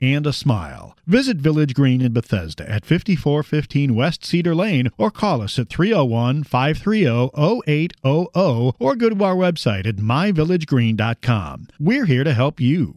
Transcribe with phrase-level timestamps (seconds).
[0.00, 0.96] and a smile.
[1.06, 6.44] Visit Village Green in Bethesda at 5415 West Cedar Lane or call us at 301
[6.44, 7.30] 530
[7.66, 11.68] 0800 or go to our website at myvillagegreen.com.
[11.78, 12.94] We're here to help you.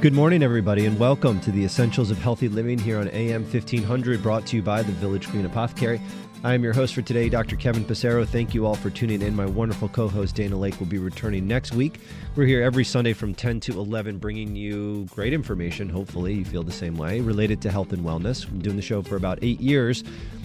[0.00, 4.22] Good morning, everybody, and welcome to the Essentials of Healthy Living here on AM 1500,
[4.22, 6.00] brought to you by the Village Green Apothecary.
[6.44, 7.56] I am your host for today, Dr.
[7.56, 8.24] Kevin Passero.
[8.24, 9.34] Thank you all for tuning in.
[9.34, 11.98] My wonderful co host, Dana Lake, will be returning next week.
[12.36, 15.88] We're here every Sunday from 10 to 11, bringing you great information.
[15.88, 18.48] Hopefully, you feel the same way related to health and wellness.
[18.48, 20.04] I'm doing the show for about eight years,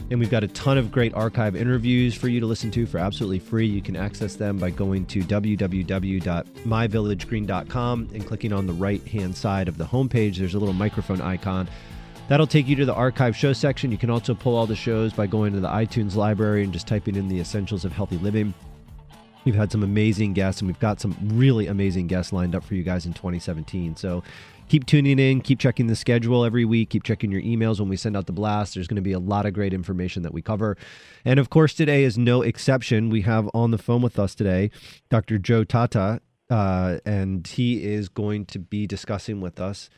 [0.09, 2.97] and we've got a ton of great archive interviews for you to listen to for
[2.97, 3.67] absolutely free.
[3.67, 9.67] You can access them by going to www.myvillagegreen.com and clicking on the right hand side
[9.67, 10.37] of the homepage.
[10.37, 11.69] There's a little microphone icon
[12.29, 13.91] That'll take you to the archive show section.
[13.91, 16.87] You can also pull all the shows by going to the iTunes library and just
[16.87, 18.53] typing in the essentials of healthy living.
[19.43, 22.75] We've had some amazing guests, and we've got some really amazing guests lined up for
[22.75, 23.97] you guys in 2017.
[23.97, 24.23] So
[24.69, 27.97] keep tuning in, keep checking the schedule every week, keep checking your emails when we
[27.97, 28.75] send out the blast.
[28.75, 30.77] There's going to be a lot of great information that we cover.
[31.25, 33.09] And of course, today is no exception.
[33.09, 34.71] We have on the phone with us today
[35.09, 35.39] Dr.
[35.39, 39.89] Joe Tatta, uh, and he is going to be discussing with us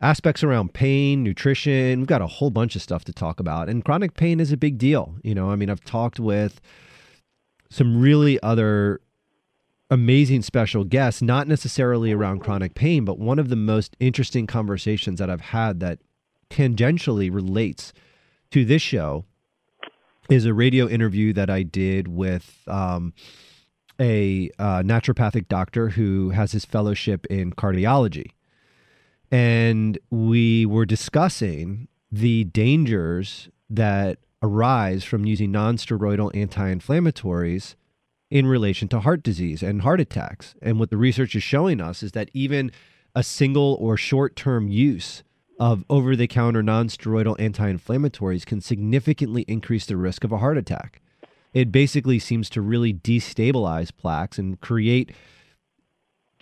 [0.00, 2.00] aspects around pain, nutrition.
[2.00, 3.68] We've got a whole bunch of stuff to talk about.
[3.68, 5.14] And chronic pain is a big deal.
[5.22, 6.60] You know, I mean, I've talked with
[7.70, 9.00] some really other
[9.90, 15.18] amazing special guests, not necessarily around chronic pain, but one of the most interesting conversations
[15.18, 15.98] that I've had that
[16.50, 17.92] tangentially relates
[18.50, 19.24] to this show
[20.30, 23.12] is a radio interview that I did with um,
[24.00, 28.30] a uh, naturopathic doctor who has his fellowship in cardiology
[29.34, 37.74] and we were discussing the dangers that arise from using nonsteroidal anti-inflammatories
[38.30, 40.54] in relation to heart disease and heart attacks.
[40.62, 42.70] And what the research is showing us is that even
[43.16, 45.24] a single or short-term use
[45.58, 51.02] of over-the-counter nonsteroidal anti-inflammatories can significantly increase the risk of a heart attack.
[51.52, 55.10] It basically seems to really destabilize plaques and create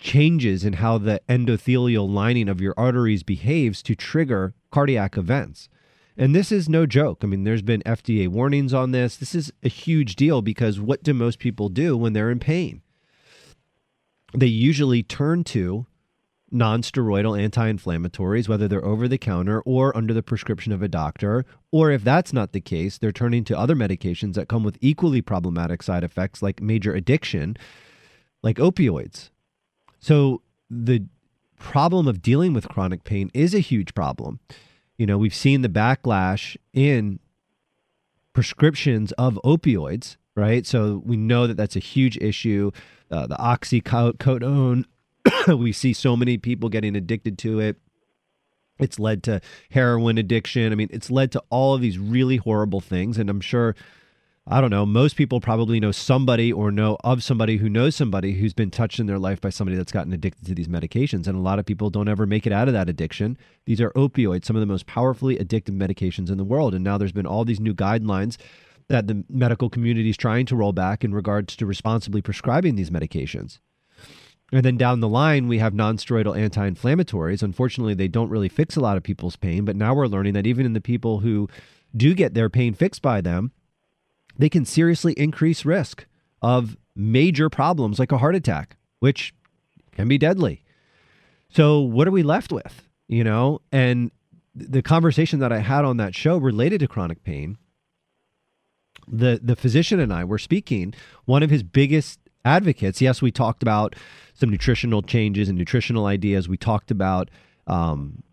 [0.03, 5.69] changes in how the endothelial lining of your arteries behaves to trigger cardiac events.
[6.17, 7.21] And this is no joke.
[7.23, 9.15] I mean, there's been FDA warnings on this.
[9.15, 12.81] This is a huge deal because what do most people do when they're in pain?
[14.35, 15.87] They usually turn to
[16.53, 21.89] nonsteroidal anti-inflammatories whether they're over the counter or under the prescription of a doctor or
[21.89, 25.81] if that's not the case they're turning to other medications that come with equally problematic
[25.81, 27.57] side effects like major addiction
[28.43, 29.31] like opioids
[30.03, 31.05] so the
[31.57, 34.41] problem of dealing with chronic pain is a huge problem.
[34.97, 37.19] You know, we've seen the backlash in
[38.33, 40.65] prescriptions of opioids, right?
[40.65, 42.71] So we know that that's a huge issue.
[43.09, 44.83] Uh, the oxycodone,
[45.47, 47.77] we see so many people getting addicted to it.
[48.79, 49.39] It's led to
[49.69, 50.73] heroin addiction.
[50.73, 53.17] I mean, it's led to all of these really horrible things.
[53.17, 53.73] And I'm sure
[54.45, 58.33] I don't know, most people probably know somebody or know of somebody who knows somebody
[58.33, 61.27] who's been touched in their life by somebody that's gotten addicted to these medications.
[61.27, 63.37] And a lot of people don't ever make it out of that addiction.
[63.65, 66.73] These are opioids, some of the most powerfully addictive medications in the world.
[66.73, 68.35] And now there's been all these new guidelines
[68.89, 72.89] that the medical community is trying to roll back in regards to responsibly prescribing these
[72.89, 73.59] medications.
[74.51, 77.43] And then down the line, we have nonsteroidal anti inflammatories.
[77.43, 80.45] Unfortunately, they don't really fix a lot of people's pain, but now we're learning that
[80.45, 81.47] even in the people who
[81.95, 83.53] do get their pain fixed by them,
[84.37, 86.05] they can seriously increase risk
[86.41, 89.33] of major problems like a heart attack, which
[89.91, 90.63] can be deadly.
[91.49, 92.87] So, what are we left with?
[93.07, 94.11] You know, and
[94.55, 97.57] the conversation that I had on that show related to chronic pain,
[99.07, 100.93] the the physician and I were speaking.
[101.25, 103.01] One of his biggest advocates.
[103.01, 103.95] Yes, we talked about
[104.33, 106.49] some nutritional changes and nutritional ideas.
[106.49, 107.29] We talked about
[107.67, 108.23] um,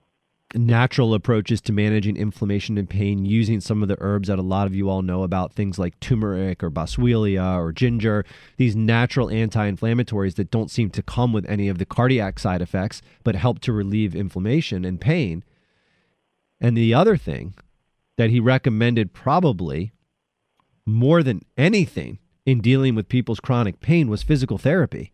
[0.55, 4.67] natural approaches to managing inflammation and pain using some of the herbs that a lot
[4.67, 8.25] of you all know about, things like turmeric or boswellia or ginger,
[8.57, 12.63] these natural anti inflammatories that don't seem to come with any of the cardiac side
[12.63, 15.45] effects, but help to relieve inflammation and pain.
[16.61, 17.55] And the other thing
[18.17, 19.93] that he recommended, probably
[20.85, 25.13] more than anything in dealing with people's chronic pain, was physical therapy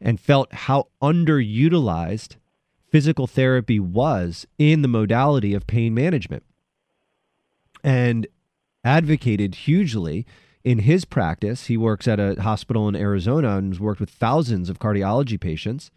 [0.00, 2.36] and felt how underutilized
[2.90, 6.42] physical therapy was in the modality of pain management
[7.82, 8.26] and
[8.84, 10.26] advocated hugely
[10.62, 14.68] in his practice, he works at a hospital in Arizona and has worked with thousands
[14.68, 15.90] of cardiology patients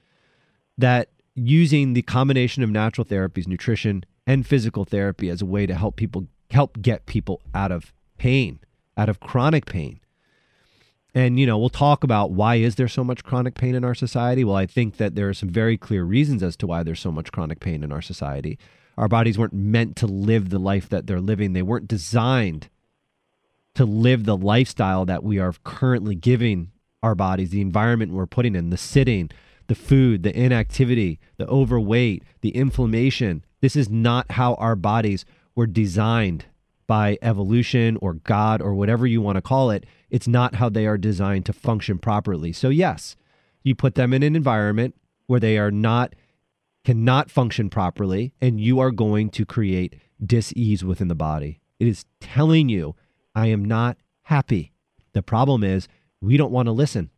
[0.77, 5.75] that using the combination of natural therapies, nutrition, and physical therapy as a way to
[5.75, 8.59] help people help get people out of pain,
[8.95, 9.99] out of chronic pain.
[11.15, 13.93] And you know, we'll talk about why is there so much chronic pain in our
[13.93, 14.43] society?
[14.43, 17.11] Well, I think that there are some very clear reasons as to why there's so
[17.11, 18.57] much chronic pain in our society.
[18.97, 21.53] Our bodies weren't meant to live the life that they're living.
[21.53, 22.69] They weren't designed
[23.75, 26.71] to live the lifestyle that we are currently giving
[27.01, 29.29] our bodies, the environment we're putting in, the sitting,
[29.67, 33.43] the food, the inactivity, the overweight, the inflammation.
[33.61, 35.25] This is not how our bodies
[35.55, 36.45] were designed
[36.85, 39.85] by evolution or God or whatever you want to call it.
[40.13, 42.53] It's not how they are designed to function properly.
[42.53, 43.15] So, yes,
[43.63, 44.93] you put them in an environment
[45.25, 46.13] where they are not,
[46.85, 51.61] cannot function properly, and you are going to create dis-ease within the body.
[51.79, 52.95] It is telling you
[53.33, 54.71] I am not happy.
[55.13, 55.87] The problem is
[56.21, 57.09] we don't want to listen.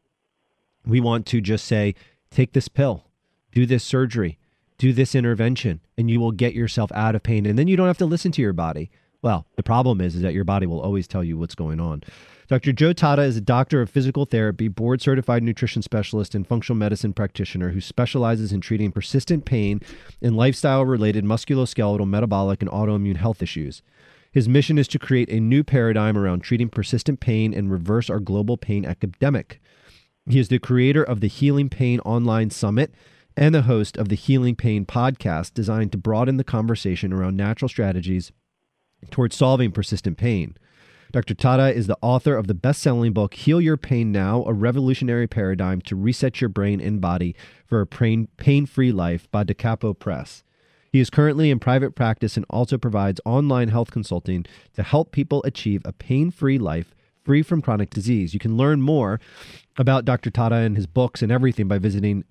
[0.86, 1.96] We want to just say,
[2.32, 3.04] take this pill,
[3.52, 4.40] do this surgery,
[4.78, 7.46] do this intervention, and you will get yourself out of pain.
[7.46, 8.90] And then you don't have to listen to your body.
[9.22, 12.02] Well, the problem is, is that your body will always tell you what's going on.
[12.48, 12.74] Dr.
[12.74, 17.12] Joe Tatta is a doctor of physical therapy, board certified nutrition specialist, and functional medicine
[17.12, 19.82] practitioner who specializes in treating persistent pain
[20.22, 23.82] and lifestyle related musculoskeletal, metabolic, and autoimmune health issues.
[24.32, 28.20] His mission is to create a new paradigm around treating persistent pain and reverse our
[28.20, 29.60] global pain epidemic.
[30.30, 32.94] He is the creator of the Healing Pain Online Summit
[33.36, 37.70] and the host of the Healing Pain podcast, designed to broaden the conversation around natural
[37.70, 38.32] strategies
[39.10, 40.56] towards solving persistent pain.
[41.12, 41.34] Dr.
[41.34, 45.28] Tatta is the author of the best selling book, Heal Your Pain Now A Revolutionary
[45.28, 47.36] Paradigm to Reset Your Brain and Body
[47.66, 50.44] for a Pain Free Life by Da Capo Press.
[50.92, 55.42] He is currently in private practice and also provides online health consulting to help people
[55.46, 58.34] achieve a pain free life free from chronic disease.
[58.34, 59.20] You can learn more
[59.78, 60.30] about Dr.
[60.30, 62.24] Tatta and his books and everything by visiting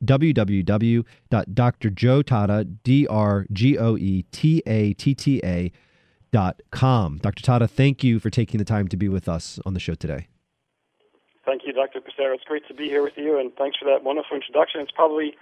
[6.34, 7.18] www.drjoetatta.com.
[7.18, 7.42] Dr.
[7.42, 10.28] Tatta, thank you for taking the time to be with us on the show today.
[11.46, 12.00] Thank you, Dr.
[12.00, 12.34] Passero.
[12.34, 14.80] It's great to be here with you, and thanks for that wonderful introduction.
[14.80, 15.36] It's probably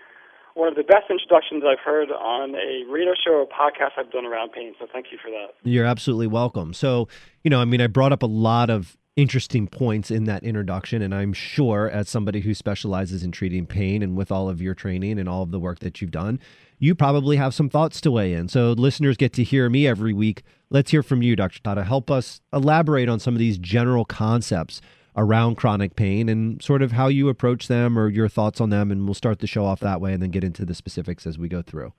[0.54, 4.26] one of the best introductions I've heard on a radio show or podcast I've done
[4.26, 4.74] around pain.
[4.78, 5.54] So thank you for that.
[5.62, 6.74] You're absolutely welcome.
[6.74, 7.08] So,
[7.42, 11.02] you know, I mean, I brought up a lot of interesting points in that introduction.
[11.02, 14.74] And I'm sure, as somebody who specializes in treating pain and with all of your
[14.74, 16.40] training and all of the work that you've done,
[16.78, 18.48] you probably have some thoughts to weigh in.
[18.48, 20.42] So, listeners get to hear me every week.
[20.72, 21.60] Let's hear from you, Dr.
[21.60, 21.84] Tatta.
[21.84, 24.80] Help us elaborate on some of these general concepts
[25.14, 28.90] around chronic pain and sort of how you approach them or your thoughts on them.
[28.90, 31.36] And we'll start the show off that way and then get into the specifics as
[31.36, 31.92] we go through.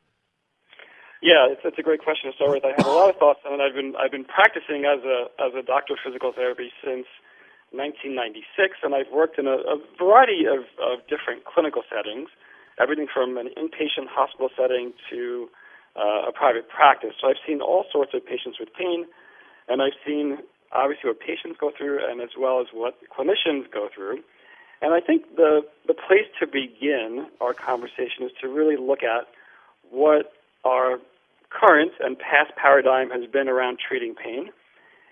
[1.21, 2.65] Yeah, it's, it's a great question to start with.
[2.65, 3.61] I have a lot of thoughts on it.
[3.61, 7.05] I've been I've been practicing as a as a doctor of physical therapy since
[7.77, 12.27] 1996, and I've worked in a, a variety of, of different clinical settings,
[12.81, 15.47] everything from an inpatient hospital setting to
[15.95, 17.13] uh, a private practice.
[17.21, 19.05] So I've seen all sorts of patients with pain,
[19.67, 20.39] and I've seen
[20.71, 24.23] obviously what patients go through and as well as what clinicians go through.
[24.81, 29.27] And I think the, the place to begin our conversation is to really look at
[29.91, 30.33] what
[30.65, 30.99] our
[31.49, 34.49] current and past paradigm has been around treating pain.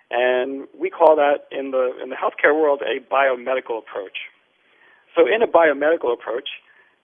[0.09, 4.17] And we call that in the, in the healthcare world a biomedical approach.
[5.15, 6.49] So, in a biomedical approach,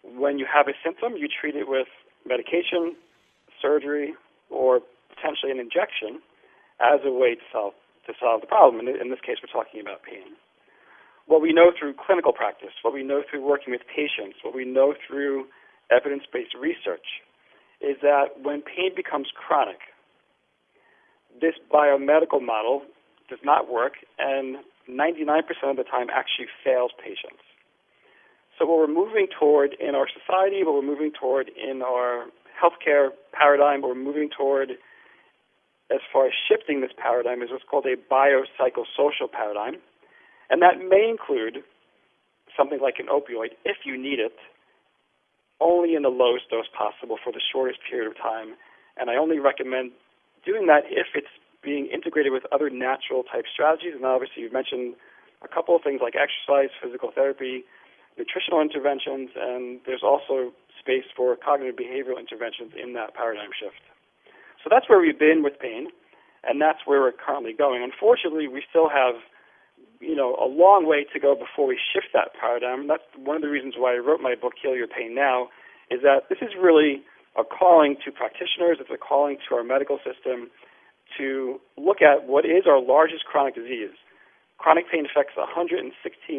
[0.03, 1.87] when you have a symptom, you treat it with
[2.25, 2.95] medication,
[3.61, 4.13] surgery,
[4.49, 6.21] or potentially an injection
[6.79, 7.73] as a way to solve
[8.05, 8.79] to solve the problem.
[8.79, 10.39] And in this case, we're talking about pain.
[11.27, 14.63] What we know through clinical practice, what we know through working with patients, what we
[14.63, 15.47] know through
[15.91, 17.19] evidence based research
[17.81, 19.79] is that when pain becomes chronic,
[21.39, 22.81] this biomedical model
[23.29, 24.57] does not work and
[24.89, 27.43] 99% of the time actually fails patients.
[28.57, 32.25] So, what we're moving toward in our society, what we're moving toward in our
[32.57, 34.71] healthcare paradigm, we're moving toward
[35.89, 39.75] as far as shifting this paradigm is what's called a biopsychosocial paradigm.
[40.49, 41.63] And that may include
[42.57, 44.35] something like an opioid, if you need it,
[45.59, 48.55] only in the lowest dose possible for the shortest period of time.
[48.97, 49.91] And I only recommend
[50.45, 51.31] doing that if it's
[51.63, 53.93] being integrated with other natural type strategies.
[53.95, 54.95] And obviously, you've mentioned
[55.41, 57.63] a couple of things like exercise, physical therapy,
[58.17, 63.81] nutritional interventions, and there's also space for cognitive behavioral interventions in that paradigm shift.
[64.63, 65.87] So that's where we've been with pain,
[66.43, 67.83] and that's where we're currently going.
[67.83, 69.15] Unfortunately, we still have
[69.99, 72.87] you know a long way to go before we shift that paradigm.
[72.87, 75.49] That's one of the reasons why I wrote my book Heal Your Pain Now
[75.89, 77.03] is that this is really
[77.37, 80.49] a calling to practitioners, it's a calling to our medical system
[81.17, 83.95] to look at what is our largest chronic disease,
[84.57, 85.93] Chronic pain affects 116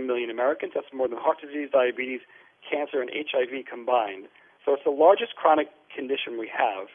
[0.07, 0.73] million Americans.
[0.75, 2.21] That's more than heart disease, diabetes,
[2.69, 4.27] cancer, and HIV combined.
[4.65, 6.89] So it's the largest chronic condition we have.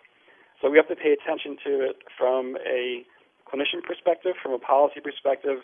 [0.62, 3.03] So we have to pay attention to it from a
[3.48, 5.60] clinician perspective, from a policy perspective,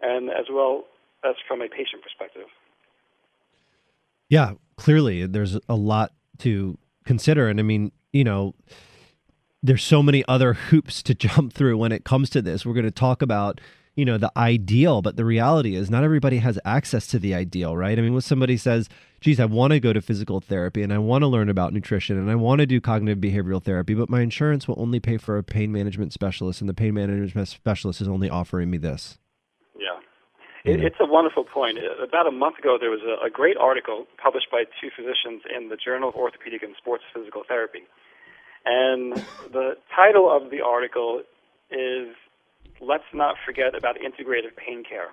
[0.00, 0.84] and as well
[1.24, 2.48] as from a patient perspective.
[4.28, 7.48] Yeah, clearly there's a lot to consider.
[7.48, 8.54] And I mean, you know,
[9.62, 12.66] there's so many other hoops to jump through when it comes to this.
[12.66, 13.60] We're going to talk about
[13.94, 17.76] you know the ideal but the reality is not everybody has access to the ideal
[17.76, 18.88] right i mean when somebody says
[19.20, 22.18] geez i want to go to physical therapy and i want to learn about nutrition
[22.18, 25.36] and i want to do cognitive behavioral therapy but my insurance will only pay for
[25.36, 29.18] a pain management specialist and the pain management specialist is only offering me this
[29.76, 29.98] yeah
[30.64, 31.78] it's a wonderful point.
[31.78, 35.42] Uh, about a month ago, there was a, a great article published by two physicians
[35.50, 37.80] in the Journal of Orthopedic and Sports Physical Therapy.
[38.64, 39.12] And
[39.50, 41.22] the title of the article
[41.68, 42.14] is
[42.80, 45.10] let's not forget about integrative pain care.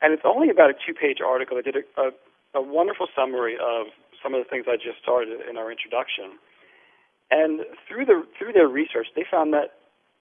[0.00, 2.10] And it's only about a two page article that did a, a,
[2.58, 3.86] a wonderful summary of
[4.22, 6.38] some of the things I just started in our introduction.
[7.30, 9.74] And through, the, through their research, they found that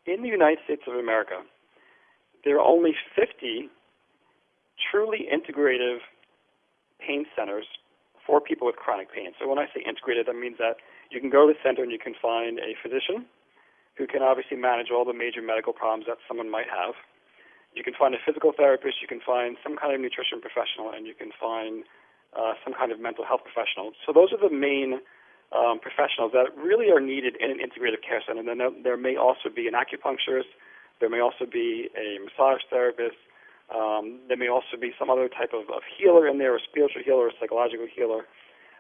[0.05, 1.41] in the United States of America,
[2.43, 3.69] there are only 50
[4.91, 5.99] truly integrative
[6.99, 7.65] pain centers
[8.25, 9.31] for people with chronic pain.
[9.39, 10.77] So when I say integrated, that means that
[11.09, 13.25] you can go to the center and you can find a physician,
[13.97, 16.95] who can obviously manage all the major medical problems that someone might have.
[17.75, 21.07] You can find a physical therapist, you can find some kind of nutrition professional, and
[21.07, 21.83] you can find
[22.35, 23.91] uh, some kind of mental health professional.
[24.05, 24.99] So those are the main
[25.51, 28.39] um, professionals that really are needed in an integrative care center.
[28.39, 30.51] And then there may also be an acupuncturist,
[30.99, 33.19] there may also be a massage therapist,
[33.71, 37.03] um, there may also be some other type of, of healer in there, a spiritual
[37.03, 38.27] healer, a psychological healer.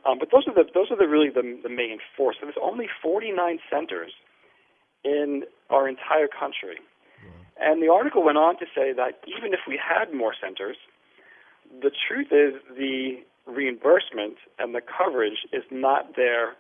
[0.03, 2.33] Um, but those are the those are the really the, the main four.
[2.33, 4.11] So there's only 49 centers
[5.03, 6.77] in our entire country.
[7.61, 10.77] And the article went on to say that even if we had more centers,
[11.69, 16.57] the truth is the reimbursement and the coverage is not there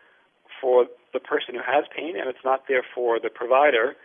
[0.61, 3.97] for the person who has pain, and it's not there for the provider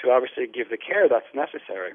[0.00, 1.92] to obviously give the care that's necessary.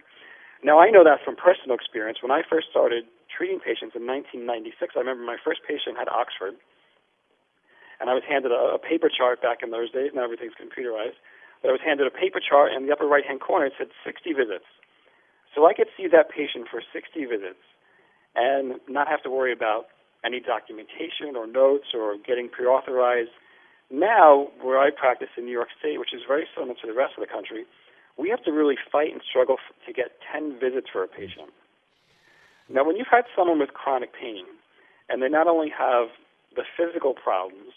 [0.61, 2.19] Now, I know that from personal experience.
[2.21, 6.59] When I first started treating patients in 1996, I remember my first patient had Oxford,
[7.99, 10.11] and I was handed a, a paper chart back in those days.
[10.11, 11.19] Now everything's computerized
[11.63, 13.65] but I was handed a paper chart in the upper right hand corner.
[13.65, 14.67] It said 60 visits.
[15.55, 17.63] So I could see that patient for 60 visits
[18.35, 19.87] and not have to worry about
[20.25, 23.31] any documentation or notes or getting pre authorized.
[23.89, 27.13] Now, where I practice in New York State, which is very similar to the rest
[27.15, 27.63] of the country,
[28.17, 31.55] we have to really fight and struggle to get 10 visits for a patient.
[32.67, 34.45] Now, when you've had someone with chronic pain,
[35.09, 36.09] and they not only have
[36.55, 37.73] the physical problems,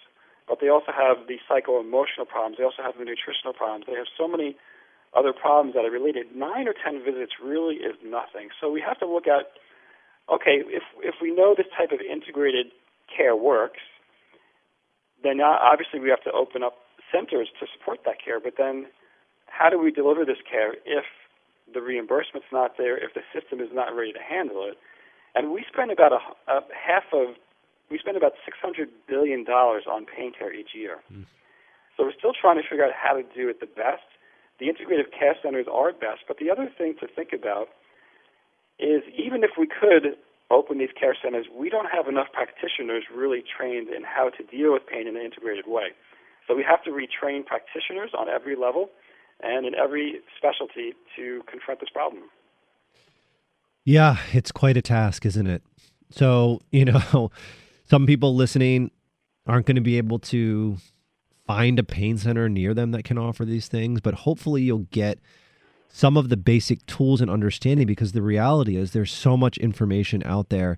[0.48, 2.56] but they also have the psycho-emotional problems.
[2.58, 3.86] They also have the nutritional problems.
[3.86, 4.56] They have so many
[5.14, 6.34] other problems that are related.
[6.34, 8.50] Nine or ten visits really is nothing.
[8.60, 9.50] So we have to look at,
[10.30, 12.70] okay, if if we know this type of integrated
[13.10, 13.82] care works,
[15.22, 16.74] then obviously we have to open up
[17.10, 18.40] centers to support that care.
[18.40, 18.86] But then,
[19.46, 21.06] how do we deliver this care if
[21.72, 24.76] the reimbursement's not there, if the system is not ready to handle it?
[25.34, 27.36] And we spend about a, a half of
[27.90, 30.98] we spend about $600 billion on pain care each year.
[31.12, 31.26] Mm.
[31.96, 34.04] So we're still trying to figure out how to do it the best.
[34.58, 37.68] The integrative care centers are best, but the other thing to think about
[38.78, 40.16] is even if we could
[40.50, 44.72] open these care centers, we don't have enough practitioners really trained in how to deal
[44.72, 45.88] with pain in an integrated way.
[46.46, 48.90] So we have to retrain practitioners on every level
[49.42, 52.24] and in every specialty to confront this problem.
[53.84, 55.62] Yeah, it's quite a task, isn't it?
[56.10, 57.30] So, you know,
[57.88, 58.90] some people listening
[59.46, 60.76] aren't going to be able to
[61.46, 65.20] find a pain center near them that can offer these things, but hopefully you'll get
[65.88, 70.22] some of the basic tools and understanding because the reality is there's so much information
[70.24, 70.76] out there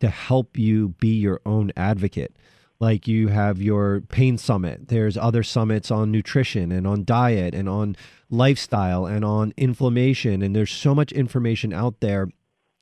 [0.00, 2.36] to help you be your own advocate.
[2.80, 7.68] Like you have your pain summit, there's other summits on nutrition and on diet and
[7.68, 7.96] on
[8.30, 10.42] lifestyle and on inflammation.
[10.42, 12.28] And there's so much information out there.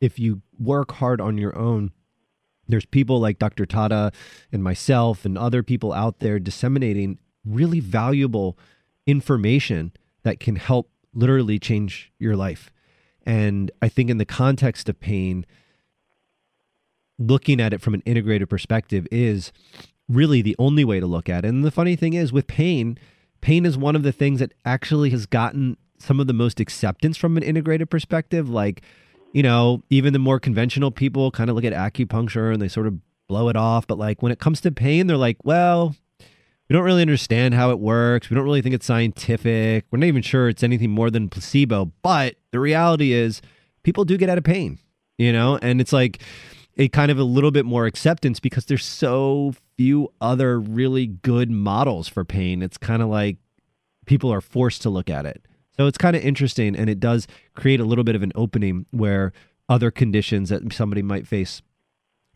[0.00, 1.92] If you work hard on your own,
[2.69, 3.67] there's people like Dr.
[3.67, 4.13] Tatta
[4.53, 8.59] and myself and other people out there disseminating really valuable
[9.07, 9.93] information
[10.23, 12.71] that can help literally change your life.
[13.25, 15.47] And I think in the context of pain,
[17.19, 19.53] looking at it from an integrated perspective is
[20.09, 21.49] really the only way to look at it.
[21.49, 22.99] And the funny thing is, with pain,
[23.41, 27.17] pain is one of the things that actually has gotten some of the most acceptance
[27.17, 28.49] from an integrated perspective.
[28.49, 28.83] Like,
[29.37, 32.87] you know, even the more conventional people kind of look at acupuncture and they sort
[32.87, 32.95] of
[33.26, 33.87] blow it off.
[33.87, 37.71] But like when it comes to pain, they're like, well, we don't really understand how
[37.71, 38.31] it works.
[38.31, 39.85] We don't really think it's scientific.
[39.90, 41.93] We're not even sure it's anything more than placebo.
[42.00, 43.43] But the reality is,
[43.83, 44.78] people do get out of pain,
[45.19, 46.23] you know, and it's like
[46.78, 51.50] a kind of a little bit more acceptance because there's so few other really good
[51.50, 52.62] models for pain.
[52.62, 53.37] It's kind of like
[54.07, 55.45] people are forced to look at it.
[55.76, 58.87] So it's kind of interesting and it does create a little bit of an opening
[58.90, 59.33] where
[59.68, 61.62] other conditions that somebody might face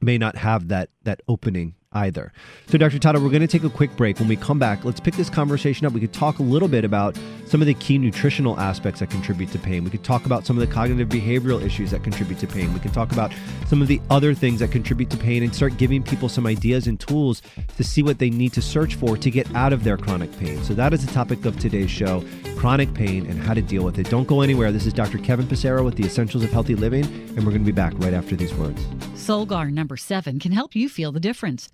[0.00, 2.32] may not have that that opening either.
[2.68, 3.00] So, Dr.
[3.00, 4.20] Tatta, we're going to take a quick break.
[4.20, 5.92] When we come back, let's pick this conversation up.
[5.92, 9.50] We could talk a little bit about some of the key nutritional aspects that contribute
[9.50, 9.82] to pain.
[9.82, 12.72] We could talk about some of the cognitive behavioral issues that contribute to pain.
[12.72, 13.32] We can talk about
[13.66, 16.86] some of the other things that contribute to pain and start giving people some ideas
[16.86, 17.42] and tools
[17.76, 20.62] to see what they need to search for to get out of their chronic pain.
[20.62, 22.24] So, that is the topic of today's show
[22.60, 24.10] chronic pain and how to deal with it.
[24.10, 24.70] Don't go anywhere.
[24.70, 25.16] This is Dr.
[25.16, 28.12] Kevin Passero with the Essentials of Healthy Living, and we're going to be back right
[28.12, 28.78] after these words.
[29.14, 31.70] Solgar number seven can help you feel the difference.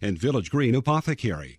[0.00, 1.58] and Village Green Apothecary.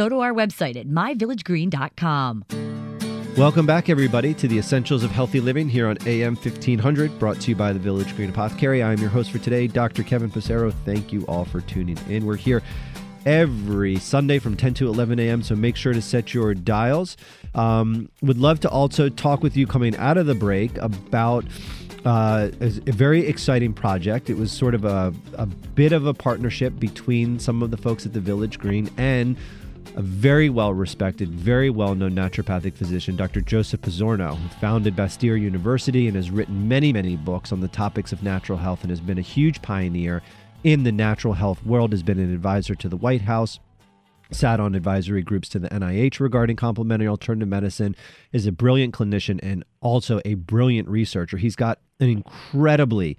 [0.09, 2.45] to our website at myvillagegreen.com.
[3.37, 7.51] Welcome back, everybody, to the Essentials of Healthy Living here on AM 1500, brought to
[7.51, 8.83] you by the Village Green Apothecary.
[8.83, 10.03] I'm your host for today, Dr.
[10.03, 10.73] Kevin Passero.
[10.83, 12.25] Thank you all for tuning in.
[12.25, 12.61] We're here
[13.25, 17.15] every Sunday from 10 to 11 a.m., so make sure to set your dials.
[17.55, 21.45] Um, would love to also talk with you coming out of the break about
[22.03, 24.29] uh, a very exciting project.
[24.29, 28.05] It was sort of a, a bit of a partnership between some of the folks
[28.05, 29.37] at the Village Green and
[29.95, 33.41] a very well respected, very well known naturopathic physician, Dr.
[33.41, 38.11] Joseph Pizzorno, who founded Bastyr University and has written many, many books on the topics
[38.11, 40.21] of natural health and has been a huge pioneer
[40.63, 43.59] in the natural health world, has been an advisor to the White House.
[44.31, 47.95] Sat on advisory groups to the NIH regarding complementary alternative medicine,
[48.31, 51.35] is a brilliant clinician and also a brilliant researcher.
[51.35, 53.17] He's got an incredibly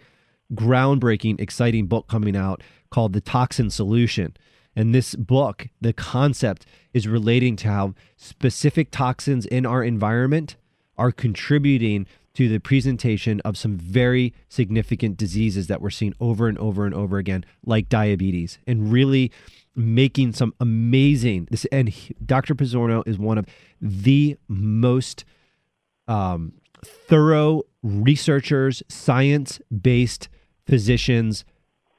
[0.54, 4.34] groundbreaking, exciting book coming out called The Toxin Solution
[4.74, 10.56] and this book, the concept is relating to how specific toxins in our environment
[10.96, 16.58] are contributing to the presentation of some very significant diseases that we're seeing over and
[16.58, 19.30] over and over again, like diabetes, and really
[19.74, 22.54] making some amazing this and he, Dr.
[22.54, 23.46] Pizzorno is one of
[23.80, 25.24] the most
[26.08, 26.52] um,
[26.84, 30.28] thorough researchers, science-based
[30.66, 31.44] physicians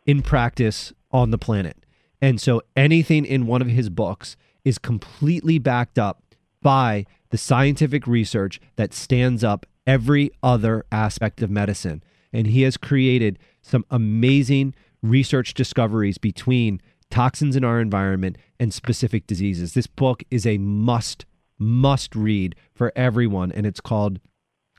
[0.06, 1.83] in practice on the planet.
[2.24, 6.24] And so anything in one of his books is completely backed up
[6.62, 12.02] by the scientific research that stands up every other aspect of medicine.
[12.32, 16.82] And he has created some amazing research discoveries between
[17.12, 19.74] toxins in our environment and specific diseases.
[19.74, 21.26] This book is a must,
[21.60, 24.22] must read for everyone, and it's called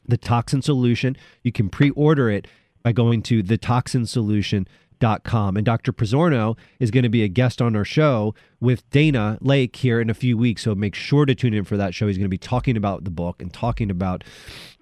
[0.09, 1.15] The Toxin Solution.
[1.43, 2.47] You can pre order it
[2.83, 4.67] by going to thetoxinsolution.com.
[5.05, 5.93] And Dr.
[5.93, 10.09] Pizzorno is going to be a guest on our show with Dana Lake here in
[10.09, 10.63] a few weeks.
[10.63, 12.07] So make sure to tune in for that show.
[12.07, 14.25] He's going to be talking about the book and talking about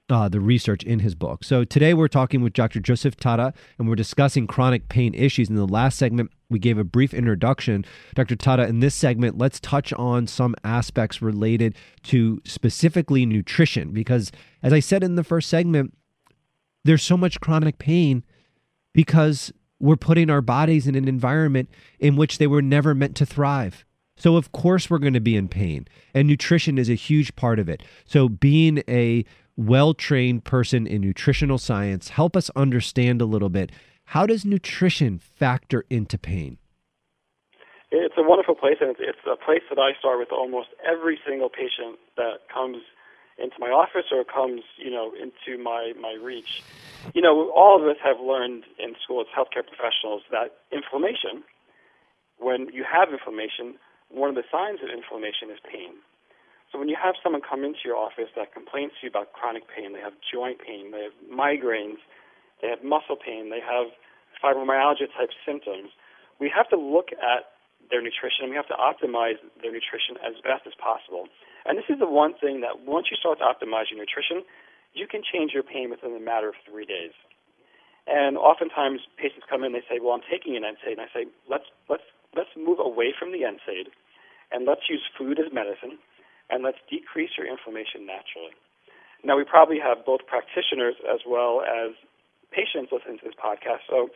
[0.08, 1.42] uh, the research in his book.
[1.42, 2.80] So today we're talking with Dr.
[2.80, 5.48] Joseph Tatta, and we're discussing chronic pain issues.
[5.48, 7.84] In the last segment, we gave a brief introduction.
[8.14, 8.36] Dr.
[8.36, 14.30] Tatta, in this segment, let's touch on some aspects related to specifically nutrition, because
[14.62, 15.94] as I said in the first segment,
[16.84, 18.22] there's so much chronic pain
[18.92, 21.68] because we're putting our bodies in an environment
[21.98, 23.84] in which they were never meant to thrive.
[24.16, 27.58] So, of course, we're going to be in pain, and nutrition is a huge part
[27.58, 27.82] of it.
[28.04, 29.24] So, being a
[29.56, 33.72] well trained person in nutritional science, help us understand a little bit
[34.06, 36.58] how does nutrition factor into pain?
[37.90, 41.18] It's a wonderful place, and it's, it's a place that I start with almost every
[41.26, 42.78] single patient that comes
[43.38, 46.62] into my office or comes, you know, into my, my reach.
[47.14, 51.42] You know, all of us have learned in school as healthcare professionals that inflammation,
[52.38, 53.78] when you have inflammation,
[54.10, 55.96] one of the signs of inflammation is pain.
[56.70, 59.64] So when you have someone come into your office that complains to you about chronic
[59.68, 62.00] pain, they have joint pain, they have migraines,
[62.60, 63.92] they have muscle pain, they have
[64.40, 65.90] fibromyalgia type symptoms,
[66.40, 67.51] we have to look at
[67.92, 68.48] their nutrition.
[68.48, 71.28] And we have to optimize their nutrition as best as possible.
[71.68, 74.42] And this is the one thing that once you start to optimize your nutrition,
[74.96, 77.12] you can change your pain within a matter of three days.
[78.08, 81.28] And oftentimes patients come in, they say, "Well, I'm taking an NSAID," and I say,
[81.46, 82.02] "Let's let's
[82.34, 83.92] let's move away from the NSAID,
[84.50, 86.00] and let's use food as medicine,
[86.50, 88.54] and let's decrease your inflammation naturally."
[89.22, 91.94] Now, we probably have both practitioners as well as
[92.50, 94.10] patients listening to this podcast, so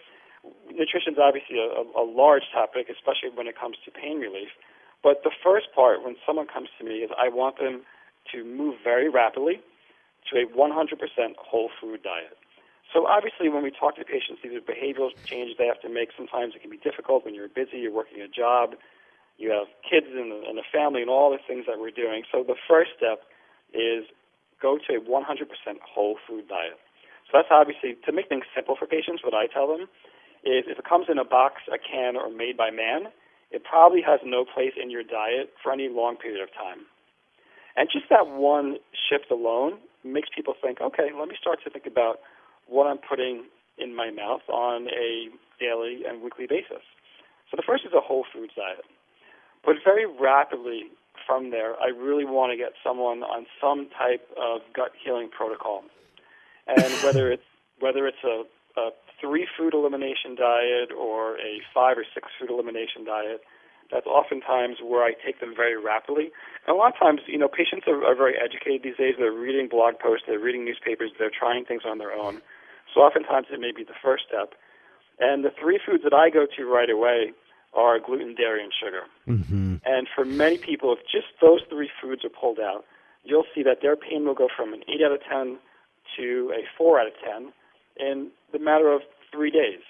[0.70, 4.48] nutrition is obviously a, a large topic, especially when it comes to pain relief.
[5.02, 7.82] But the first part, when someone comes to me, is I want them
[8.32, 9.62] to move very rapidly
[10.32, 12.36] to a 100% whole food diet.
[12.92, 16.10] So obviously, when we talk to patients, these are behavioral changes they have to make.
[16.16, 18.74] Sometimes it can be difficult when you're busy, you're working a job,
[19.38, 22.22] you have kids and and a family, and all the things that we're doing.
[22.30, 23.22] So the first step
[23.74, 24.06] is
[24.62, 25.04] go to a 100%
[25.82, 26.78] whole food diet.
[27.26, 29.22] So that's obviously to make things simple for patients.
[29.22, 29.88] What I tell them
[30.46, 33.10] is if it comes in a box, a can, or made by man,
[33.50, 36.86] it probably has no place in your diet for any long period of time.
[37.76, 38.78] And just that one
[39.08, 42.20] shift alone makes people think, okay, let me start to think about
[42.66, 43.44] what I'm putting
[43.78, 45.28] in my mouth on a
[45.60, 46.82] daily and weekly basis.
[47.50, 48.84] So the first is a whole foods diet.
[49.64, 50.84] But very rapidly
[51.26, 55.82] from there, I really want to get someone on some type of gut healing protocol.
[56.66, 57.42] And whether it's
[57.78, 58.44] whether it's a,
[58.76, 63.40] a three food elimination diet or a five or six food elimination diet,
[63.90, 66.30] that's oftentimes where I take them very rapidly.
[66.66, 69.14] And a lot of times, you know, patients are, are very educated these days.
[69.18, 72.42] They're reading blog posts, they're reading newspapers, they're trying things on their own.
[72.94, 74.54] So oftentimes it may be the first step.
[75.18, 77.32] And the three foods that I go to right away
[77.74, 79.02] are gluten, dairy, and sugar.
[79.28, 79.76] Mm-hmm.
[79.84, 82.84] And for many people, if just those three foods are pulled out,
[83.22, 85.58] you'll see that their pain will go from an 8 out of 10
[86.16, 87.52] to a 4 out of 10
[87.98, 89.80] in the matter of three days.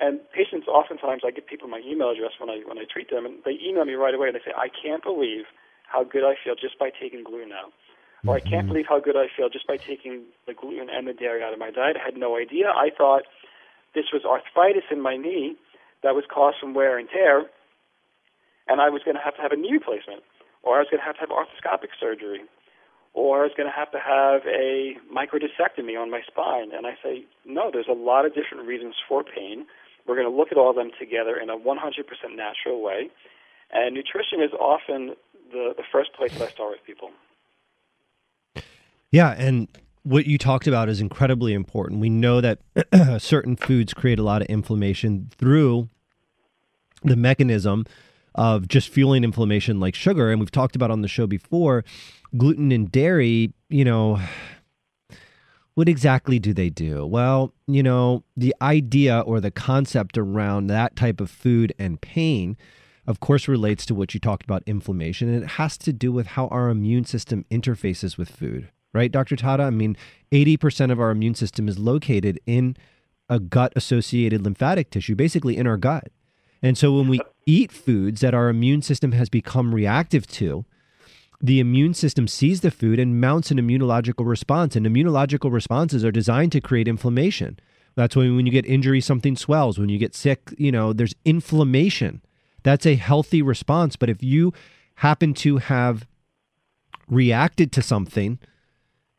[0.00, 3.24] And patients, oftentimes, I get people my email address when I when I treat them,
[3.24, 5.44] and they email me right away and they say, "I can't believe
[5.86, 8.28] how good I feel just by taking gluten out," mm-hmm.
[8.28, 11.12] or "I can't believe how good I feel just by taking the gluten and the
[11.12, 12.70] dairy out of my diet." I had no idea.
[12.74, 13.22] I thought
[13.94, 15.56] this was arthritis in my knee
[16.02, 17.46] that was caused from wear and tear,
[18.66, 20.24] and I was going to have to have a knee replacement,
[20.64, 22.42] or I was going to have to have arthroscopic surgery,
[23.14, 26.72] or I was going to have to have a microdiscectomy on my spine.
[26.74, 29.66] And I say, no, there's a lot of different reasons for pain.
[30.06, 31.76] We're going to look at all of them together in a 100%
[32.34, 33.10] natural way.
[33.70, 35.14] And nutrition is often
[35.50, 37.10] the, the first place that I start with people.
[39.10, 39.68] Yeah, and
[40.02, 42.00] what you talked about is incredibly important.
[42.00, 42.60] We know that
[43.20, 45.90] certain foods create a lot of inflammation through
[47.04, 47.84] the mechanism
[48.34, 50.30] of just fueling inflammation like sugar.
[50.30, 51.84] And we've talked about on the show before
[52.36, 54.18] gluten and dairy, you know,
[55.74, 57.06] what exactly do they do?
[57.06, 62.56] Well, you know, the idea or the concept around that type of food and pain,
[63.06, 65.28] of course, relates to what you talked about inflammation.
[65.28, 69.36] And it has to do with how our immune system interfaces with food, right, Dr.
[69.36, 69.62] Tatta?
[69.62, 69.96] I mean,
[70.30, 72.76] 80% of our immune system is located in
[73.28, 76.08] a gut associated lymphatic tissue, basically in our gut.
[76.62, 80.64] And so when we eat foods that our immune system has become reactive to,
[81.40, 84.76] the immune system sees the food and mounts an immunological response.
[84.76, 87.58] And immunological responses are designed to create inflammation.
[87.96, 89.78] That's when when you get injury, something swells.
[89.78, 92.22] When you get sick, you know, there's inflammation.
[92.62, 93.96] That's a healthy response.
[93.96, 94.52] But if you
[94.96, 96.06] happen to have
[97.08, 98.38] reacted to something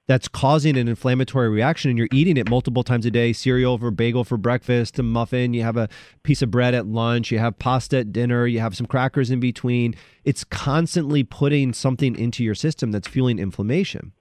[0.08, 3.92] that's causing an inflammatory reaction and you're eating it multiple times a day cereal for
[3.92, 5.88] bagel for breakfast a muffin you have a
[6.24, 9.40] piece of bread at lunch you have pasta at dinner you have some crackers in
[9.40, 14.12] between it's constantly putting something into your system that's fueling inflammation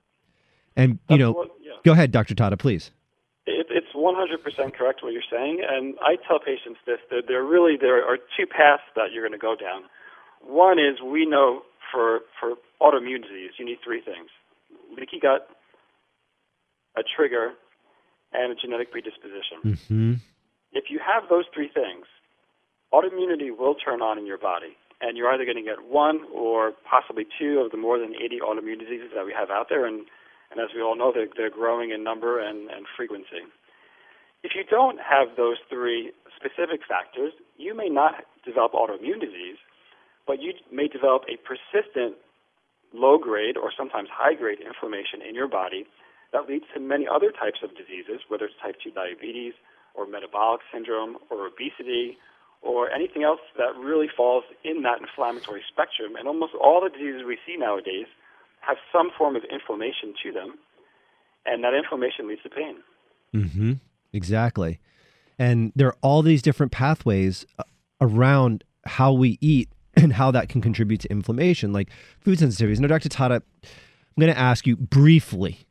[0.76, 1.72] and you know What- yeah.
[1.84, 2.90] go ahead dr tatta please
[3.46, 7.76] It, it's 100% correct what you're saying, and I tell patients this: that there really
[7.76, 9.82] there are two paths that you're going to go down.
[10.40, 14.30] One is we know for for autoimmune disease you need three things:
[14.96, 15.48] leaky gut,
[16.96, 17.52] a trigger,
[18.32, 19.60] and a genetic predisposition.
[19.64, 20.14] mm-hmm.
[20.72, 22.06] If you have those three things,
[22.92, 26.72] autoimmunity will turn on in your body, and you're either going to get one or
[26.88, 30.06] possibly two of the more than 80 autoimmune diseases that we have out there, and,
[30.50, 33.44] and as we all know, they're, they're growing in number and, and frequency.
[34.42, 39.60] If you don't have those three specific factors, you may not develop autoimmune disease,
[40.26, 42.16] but you may develop a persistent
[42.92, 45.86] low grade or sometimes high grade inflammation in your body
[46.32, 49.52] that leads to many other types of diseases, whether it's type 2 diabetes
[49.94, 52.16] or metabolic syndrome or obesity
[52.62, 56.16] or anything else that really falls in that inflammatory spectrum.
[56.16, 58.06] And almost all the diseases we see nowadays
[58.60, 60.58] have some form of inflammation to them,
[61.44, 62.76] and that inflammation leads to pain.
[63.34, 63.72] Mm-hmm.
[64.12, 64.78] Exactly.
[65.38, 67.64] And there are all these different pathways uh,
[68.00, 71.90] around how we eat and how that can contribute to inflammation, like
[72.20, 72.78] food sensitivities.
[72.78, 73.08] Now, Dr.
[73.08, 75.66] Tatta, I'm going to ask you briefly,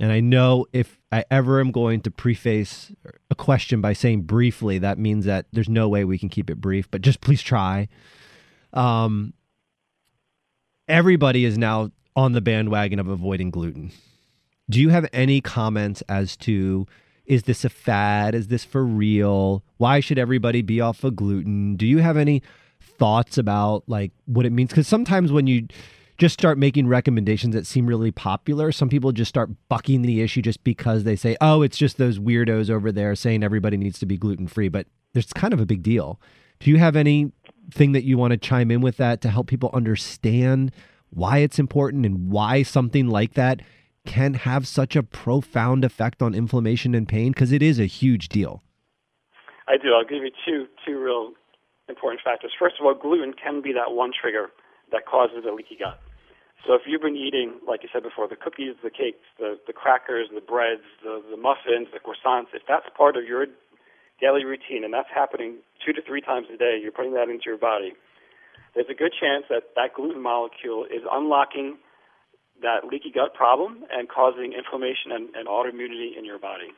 [0.00, 2.90] and I know if I ever am going to preface
[3.30, 6.58] a question by saying briefly, that means that there's no way we can keep it
[6.60, 7.86] brief, but just please try.
[8.72, 9.34] Um,
[10.88, 13.92] everybody is now on the bandwagon of avoiding gluten.
[14.70, 16.86] Do you have any comments as to
[17.26, 18.34] is this a fad?
[18.34, 19.62] Is this for real?
[19.76, 21.76] Why should everybody be off of gluten?
[21.76, 22.42] Do you have any
[22.80, 24.70] thoughts about like what it means?
[24.70, 25.68] Because sometimes when you
[26.20, 30.42] just start making recommendations that seem really popular, some people just start bucking the issue
[30.42, 34.04] just because they say, oh, it's just those weirdos over there saying everybody needs to
[34.04, 34.68] be gluten free.
[34.68, 36.20] But there's kind of a big deal.
[36.58, 39.70] Do you have anything that you want to chime in with that to help people
[39.72, 40.72] understand
[41.08, 43.62] why it's important and why something like that
[44.04, 47.32] can have such a profound effect on inflammation and pain?
[47.32, 48.62] Because it is a huge deal.
[49.66, 49.94] I do.
[49.94, 51.32] I'll give you two two real
[51.88, 52.52] important factors.
[52.58, 54.48] First of all, gluten can be that one trigger
[54.92, 55.98] that causes a leaky gut.
[56.66, 59.72] So if you've been eating, like you said before, the cookies, the cakes, the, the
[59.72, 63.46] crackers, the breads, the, the muffins, the croissants, if that's part of your
[64.20, 67.48] daily routine and that's happening two to three times a day, you're putting that into
[67.48, 67.96] your body,
[68.74, 71.78] there's a good chance that that gluten molecule is unlocking
[72.62, 76.68] that leaky gut problem and causing inflammation and, and autoimmunity in your body.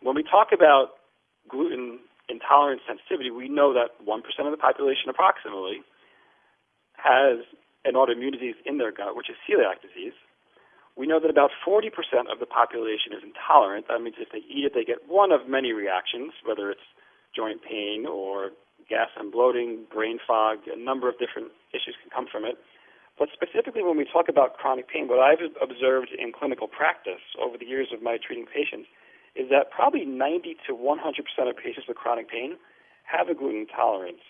[0.00, 1.02] When we talk about
[1.50, 5.82] gluten intolerance sensitivity, we know that 1% of the population approximately
[6.94, 7.42] has
[7.84, 10.14] an autoimmune disease in their gut, which is celiac disease.
[10.96, 11.88] We know that about 40%
[12.26, 13.86] of the population is intolerant.
[13.86, 16.82] That means if they eat it, they get one of many reactions, whether it's
[17.34, 18.50] joint pain or
[18.88, 22.58] gas and bloating, brain fog, a number of different issues can come from it.
[23.18, 27.58] But specifically, when we talk about chronic pain, what I've observed in clinical practice over
[27.58, 28.88] the years of my treating patients
[29.34, 30.98] is that probably 90 to 100%
[31.50, 32.56] of patients with chronic pain
[33.04, 34.22] have a gluten intolerance.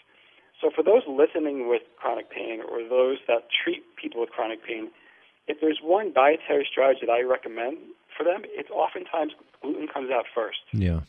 [0.61, 4.91] So for those listening with chronic pain or those that treat people with chronic pain,
[5.47, 7.79] if there's one dietary strategy that I recommend
[8.17, 10.59] for them, it's oftentimes gluten comes out first.
[10.73, 11.01] Yeah.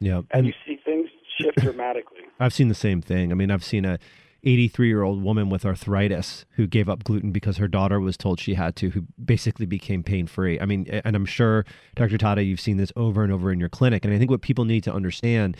[0.00, 0.18] Yeah.
[0.18, 1.08] And, and you see things
[1.40, 2.20] shift dramatically.
[2.40, 3.32] I've seen the same thing.
[3.32, 3.98] I mean, I've seen a
[4.44, 8.38] 83 year old woman with arthritis who gave up gluten because her daughter was told
[8.38, 10.60] she had to, who basically became pain free.
[10.60, 11.64] I mean, and I'm sure,
[11.96, 12.18] Dr.
[12.18, 14.04] Tatta, you've seen this over and over in your clinic.
[14.04, 15.56] And I think what people need to understand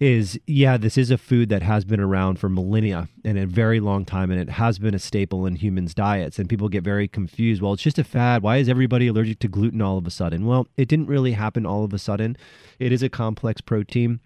[0.00, 3.80] is yeah, this is a food that has been around for millennia and a very
[3.80, 6.38] long time, and it has been a staple in humans' diets.
[6.38, 7.62] And people get very confused.
[7.62, 8.42] Well, it's just a fad.
[8.42, 10.46] Why is everybody allergic to gluten all of a sudden?
[10.46, 12.36] Well, it didn't really happen all of a sudden.
[12.78, 14.20] It is a complex protein.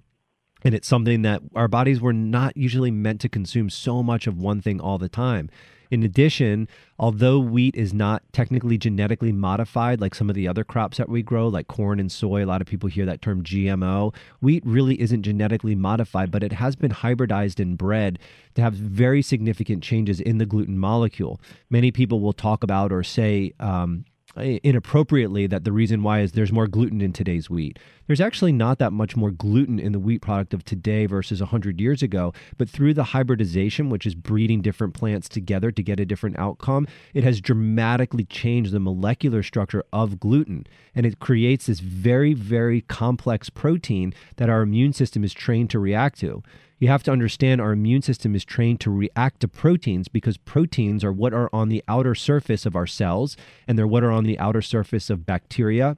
[0.62, 4.38] And it's something that our bodies were not usually meant to consume so much of
[4.38, 5.50] one thing all the time.
[5.90, 6.68] In addition,
[6.98, 11.22] although wheat is not technically genetically modified like some of the other crops that we
[11.22, 14.14] grow, like corn and soy, a lot of people hear that term GMO.
[14.40, 18.18] Wheat really isn't genetically modified, but it has been hybridized and bred
[18.54, 21.40] to have very significant changes in the gluten molecule.
[21.70, 24.04] Many people will talk about or say, um,
[24.36, 27.78] inappropriately that the reason why is there's more gluten in today's wheat.
[28.06, 31.80] There's actually not that much more gluten in the wheat product of today versus 100
[31.80, 36.06] years ago, but through the hybridization, which is breeding different plants together to get a
[36.06, 40.66] different outcome, it has dramatically changed the molecular structure of gluten.
[40.94, 45.78] And it creates this very, very complex protein that our immune system is trained to
[45.78, 46.42] react to
[46.78, 51.02] you have to understand our immune system is trained to react to proteins because proteins
[51.02, 53.36] are what are on the outer surface of our cells
[53.66, 55.96] and they're what are on the outer surface of bacteria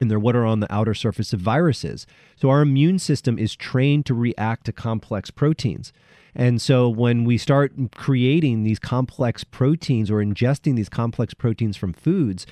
[0.00, 2.06] and they're what are on the outer surface of viruses.
[2.36, 5.92] So our immune system is trained to react to complex proteins.
[6.34, 11.92] And so when we start creating these complex proteins or ingesting these complex proteins from
[11.92, 12.46] foods,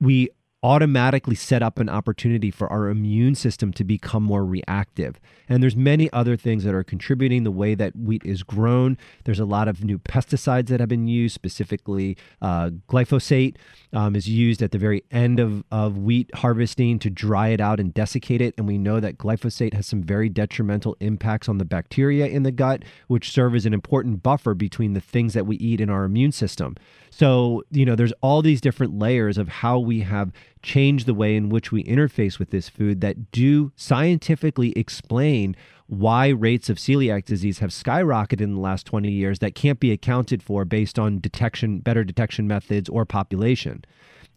[0.00, 0.30] we
[0.62, 5.20] automatically set up an opportunity for our immune system to become more reactive.
[5.48, 8.98] And there's many other things that are contributing the way that wheat is grown.
[9.24, 13.56] There's a lot of new pesticides that have been used, specifically uh, glyphosate
[13.92, 17.78] um, is used at the very end of, of wheat harvesting to dry it out
[17.78, 18.54] and desiccate it.
[18.58, 22.52] And we know that glyphosate has some very detrimental impacts on the bacteria in the
[22.52, 26.04] gut, which serve as an important buffer between the things that we eat in our
[26.04, 26.76] immune system.
[27.10, 31.36] So, you know, there's all these different layers of how we have changed the way
[31.36, 37.24] in which we interface with this food that do scientifically explain why rates of celiac
[37.24, 41.20] disease have skyrocketed in the last 20 years that can't be accounted for based on
[41.20, 43.82] detection better detection methods or population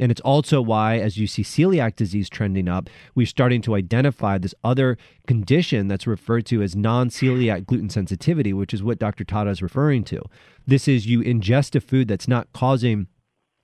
[0.02, 4.40] and it's also why, as you see celiac disease trending up, we're starting to identify
[4.40, 9.24] this other condition that's referred to as non celiac gluten sensitivity, which is what Dr.
[9.24, 10.24] Tatta is referring to.
[10.66, 13.08] This is you ingest a food that's not causing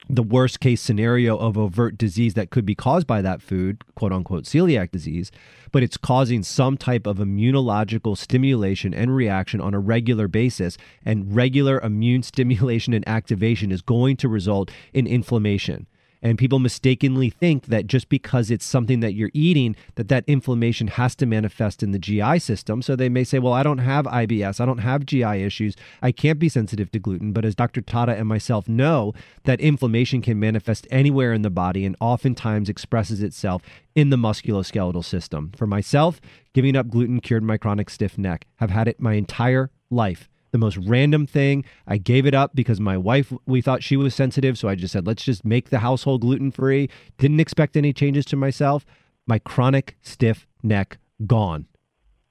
[0.09, 4.13] the worst case scenario of overt disease that could be caused by that food, quote
[4.13, 5.31] unquote celiac disease,
[5.71, 10.77] but it's causing some type of immunological stimulation and reaction on a regular basis.
[11.05, 15.87] And regular immune stimulation and activation is going to result in inflammation
[16.21, 20.87] and people mistakenly think that just because it's something that you're eating that that inflammation
[20.87, 22.81] has to manifest in the GI system.
[22.81, 26.11] So they may say well I don't have IBS I don't have GI issues I
[26.11, 27.31] can't be sensitive to gluten.
[27.31, 27.81] But as Dr.
[27.81, 33.21] Tatta and myself know that inflammation can manifest anywhere in the body and oftentimes expresses
[33.21, 33.61] itself
[33.95, 35.51] in the musculoskeletal system.
[35.55, 36.19] For myself
[36.53, 38.45] giving up gluten cured my chronic stiff neck.
[38.57, 41.65] Have had it my entire life the most random thing.
[41.87, 44.57] I gave it up because my wife, we thought she was sensitive.
[44.57, 46.89] So I just said, let's just make the household gluten free.
[47.17, 48.85] Didn't expect any changes to myself.
[49.25, 51.65] My chronic stiff neck gone.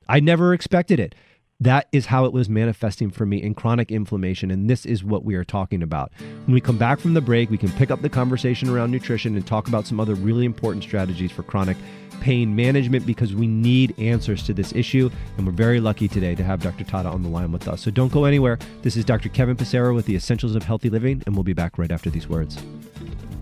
[0.09, 1.15] I never expected it.
[1.61, 4.51] That is how it was manifesting for me in chronic inflammation.
[4.51, 6.13] And this is what we are talking about.
[6.45, 9.35] When we come back from the break, we can pick up the conversation around nutrition
[9.37, 11.79] and talk about some other really important strategies for chronic
[12.21, 15.09] pain management because we need answers to this issue.
[15.39, 16.85] And we're very lucky today to have Dr.
[16.85, 17.81] Tatta on the line with us.
[17.81, 18.59] So don't go anywhere.
[18.83, 19.31] This is Dr.
[19.31, 22.29] Kevin Passero with the Essentials of Healthy Living, and we'll be back right after these
[22.29, 22.59] words.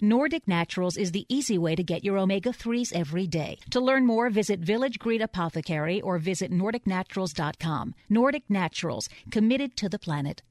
[0.00, 3.58] Nordic Naturals is the easy way to get your omega 3s every day.
[3.70, 7.94] To learn more, visit Village Green Apothecary or visit NordicNaturals.com.
[8.08, 10.42] Nordic Naturals, committed to the planet.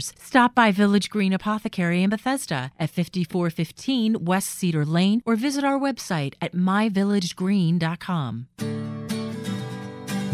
[0.00, 5.78] Stop by Village Green Apothecary in Bethesda at 5415 West Cedar Lane or visit our
[5.78, 8.46] website at myvillagegreen.com.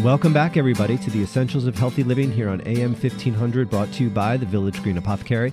[0.03, 4.03] Welcome back, everybody, to the Essentials of Healthy Living here on AM 1500, brought to
[4.03, 5.51] you by the Village Green Apothecary.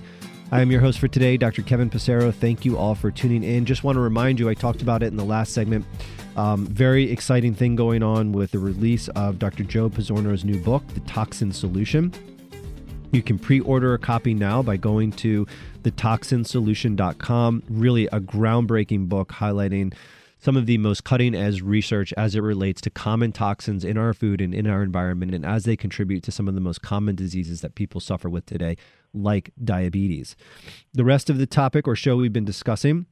[0.49, 1.61] I am your host for today, Dr.
[1.61, 2.33] Kevin Passero.
[2.33, 3.65] Thank you all for tuning in.
[3.65, 5.85] Just want to remind you, I talked about it in the last segment.
[6.37, 9.65] Um, very exciting thing going on with the release of Dr.
[9.65, 12.13] Joe Pizzorno's new book, The Toxin Solution.
[13.11, 15.47] You can pre order a copy now by going to
[15.83, 17.63] thetoxinsolution.com.
[17.69, 19.93] Really a groundbreaking book highlighting
[20.39, 24.13] some of the most cutting edge research as it relates to common toxins in our
[24.13, 27.15] food and in our environment and as they contribute to some of the most common
[27.15, 28.75] diseases that people suffer with today,
[29.13, 30.35] like diabetes.
[30.93, 33.07] The rest of the topic or show we've been discussing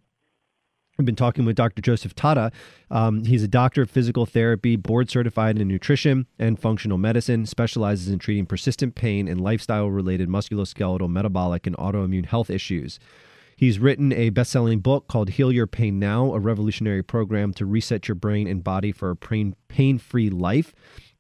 [0.98, 1.82] I've been talking with Dr.
[1.82, 2.52] Joseph Tatta.
[2.90, 8.08] Um, he's a doctor of physical therapy, board certified in nutrition and functional medicine, specializes
[8.08, 12.98] in treating persistent pain and lifestyle related musculoskeletal, metabolic, and autoimmune health issues.
[13.58, 17.66] He's written a best selling book called Heal Your Pain Now, a revolutionary program to
[17.66, 20.74] reset your brain and body for a pain free life.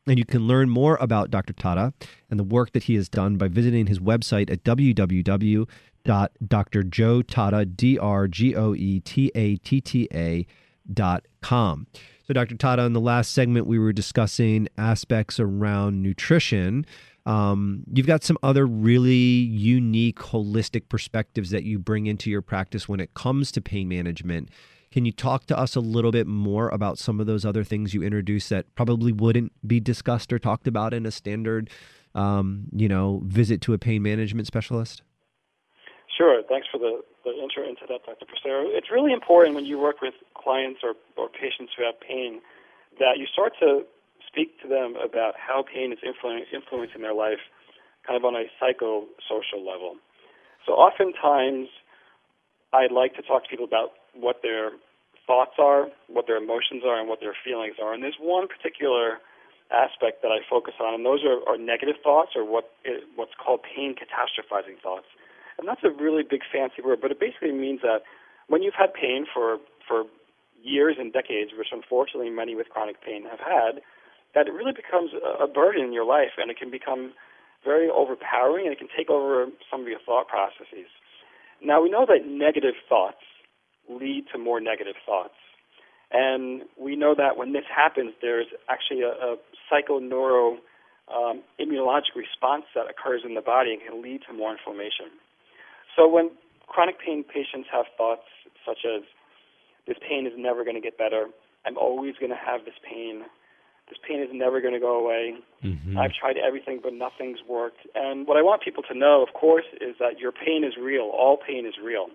[0.07, 1.53] And you can learn more about Dr.
[1.53, 1.93] Tatta
[2.29, 5.67] and the work that he has done by visiting his website at www
[6.05, 6.83] dot Dr.
[6.83, 10.47] Joe Tatta, D R G O E T A T T A
[10.91, 11.87] dot com.
[12.27, 12.55] So, Dr.
[12.55, 16.85] Tatta, in the last segment, we were discussing aspects around nutrition.
[17.25, 22.87] Um, you've got some other really unique, holistic perspectives that you bring into your practice
[22.87, 24.49] when it comes to pain management.
[24.91, 27.93] Can you talk to us a little bit more about some of those other things
[27.93, 31.69] you introduce that probably wouldn't be discussed or talked about in a standard,
[32.13, 35.01] um, you know, visit to a pain management specialist?
[36.47, 38.25] Thanks for the, the intro into that, Dr.
[38.25, 38.65] Passero.
[38.69, 42.41] It's really important when you work with clients or, or patients who have pain
[42.99, 43.83] that you start to
[44.27, 47.39] speak to them about how pain is influ- influencing their life
[48.05, 49.95] kind of on a psychosocial level.
[50.65, 51.69] So oftentimes,
[52.73, 54.71] I like to talk to people about what their
[55.27, 57.93] thoughts are, what their emotions are, and what their feelings are.
[57.93, 59.19] And there's one particular
[59.71, 63.33] aspect that I focus on, and those are, are negative thoughts or what eh, what's
[63.33, 65.07] called pain catastrophizing thoughts.
[65.57, 68.01] And that's a really big fancy word, but it basically means that
[68.47, 70.03] when you've had pain for for
[70.61, 73.81] years and decades, which unfortunately many with chronic pain have had,
[74.33, 77.13] that it really becomes a burden in your life, and it can become
[77.63, 80.89] very overpowering, and it can take over some of your thought processes.
[81.61, 83.23] Now we know that negative thoughts
[83.89, 85.37] lead to more negative thoughts.
[86.11, 89.35] And we know that when this happens, there's actually a, a
[89.69, 90.57] psychoneuro
[91.13, 95.13] um, immunologic response that occurs in the body and can lead to more inflammation.
[95.95, 96.31] So when
[96.67, 98.27] chronic pain patients have thoughts
[98.65, 99.03] such as,
[99.87, 101.27] this pain is never going to get better,
[101.65, 103.21] I'm always going to have this pain,
[103.87, 105.97] this pain is never going to go away, mm-hmm.
[105.97, 107.85] I've tried everything but nothing's worked.
[107.93, 111.11] And what I want people to know, of course, is that your pain is real.
[111.13, 112.07] All pain is real.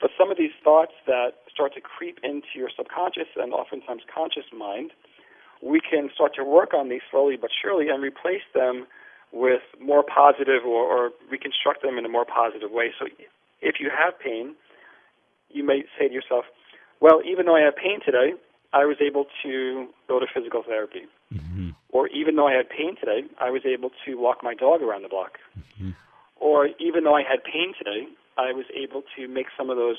[0.00, 4.44] But some of these thoughts that start to creep into your subconscious and oftentimes conscious
[4.56, 4.90] mind,
[5.62, 8.86] we can start to work on these slowly but surely and replace them
[9.34, 12.94] with more positive or, or reconstruct them in a more positive way.
[12.98, 13.06] So
[13.60, 14.54] if you have pain,
[15.50, 16.44] you may say to yourself,
[17.00, 18.38] well, even though I have pain today,
[18.72, 21.02] I was able to go to physical therapy.
[21.32, 21.70] Mm-hmm.
[21.90, 25.02] Or even though I had pain today, I was able to walk my dog around
[25.02, 25.38] the block.
[25.58, 25.90] Mm-hmm.
[26.36, 28.06] Or even though I had pain today,
[28.38, 29.98] I was able to make some of those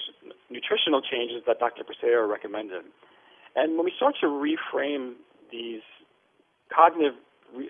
[0.49, 1.83] nutritional changes that Dr.
[1.83, 2.83] Passero recommended.
[3.55, 5.13] And when we start to reframe
[5.51, 5.81] these
[6.73, 7.15] cognitive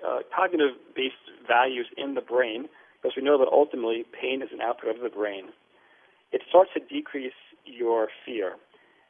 [0.05, 1.15] uh, cognitive based
[1.47, 2.67] values in the brain,
[3.01, 5.45] because we know that ultimately pain is an output of the brain,
[6.31, 7.33] it starts to decrease
[7.65, 8.53] your fear.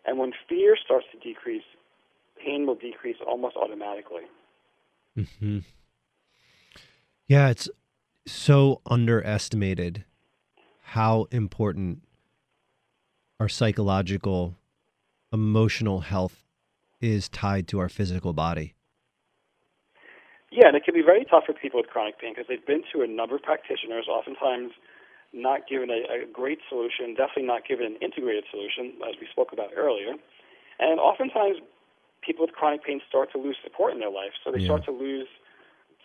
[0.06, 1.64] And when fear starts to decrease,
[2.44, 4.24] pain will decrease almost automatically.
[5.18, 5.60] Mm-hmm.
[7.28, 7.70] Yeah, it's
[8.28, 10.04] so underestimated
[10.82, 12.04] how important
[13.40, 14.56] our psychological,
[15.34, 16.44] emotional health
[17.02, 18.76] is tied to our physical body.
[20.56, 22.84] Yeah, and it can be very tough for people with chronic pain because they've been
[22.96, 24.72] to a number of practitioners, oftentimes
[25.36, 29.52] not given a, a great solution, definitely not given an integrated solution, as we spoke
[29.52, 30.16] about earlier.
[30.80, 31.60] And oftentimes,
[32.24, 34.72] people with chronic pain start to lose support in their life, so they Yeah.
[34.72, 35.28] start to lose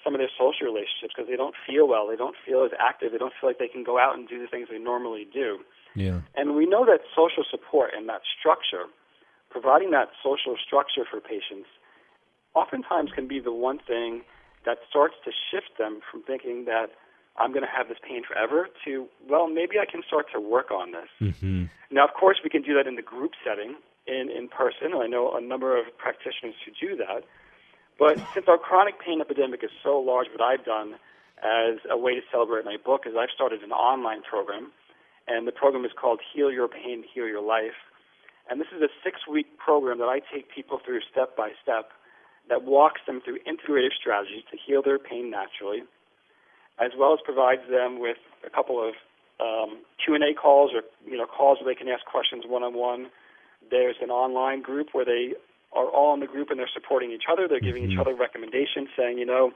[0.03, 3.13] some of their social relationships because they don't feel well, they don't feel as active,
[3.13, 5.65] they don't feel like they can go out and do the things they normally do.
[5.95, 6.23] Yeah.
[6.35, 8.87] And we know that social support and that structure,
[9.51, 11.69] providing that social structure for patients,
[12.55, 14.25] oftentimes can be the one thing
[14.65, 16.91] that starts to shift them from thinking that
[17.37, 20.71] I'm going to have this pain forever to, well, maybe I can start to work
[20.71, 21.09] on this.
[21.21, 21.65] Mm-hmm.
[21.91, 24.93] Now, of course, we can do that in the group setting, in, in person.
[24.95, 27.25] I know a number of practitioners who do that.
[27.99, 30.97] But since our chronic pain epidemic is so large, what I've done
[31.41, 34.73] as a way to celebrate my book is I've started an online program,
[35.29, 37.77] and the program is called Heal Your Pain, Heal Your Life.
[38.49, 41.93] And this is a six week program that I take people through step by step
[42.51, 45.83] that walks them through integrative strategies to heal their pain naturally,
[46.79, 48.93] as well as provides them with a couple of
[49.41, 53.09] um, Q&A calls or you know calls where they can ask questions one on one.
[53.71, 55.35] There's an online group where they
[55.73, 57.47] are all in the group and they're supporting each other.
[57.49, 59.53] They're giving each other recommendations, saying, you know,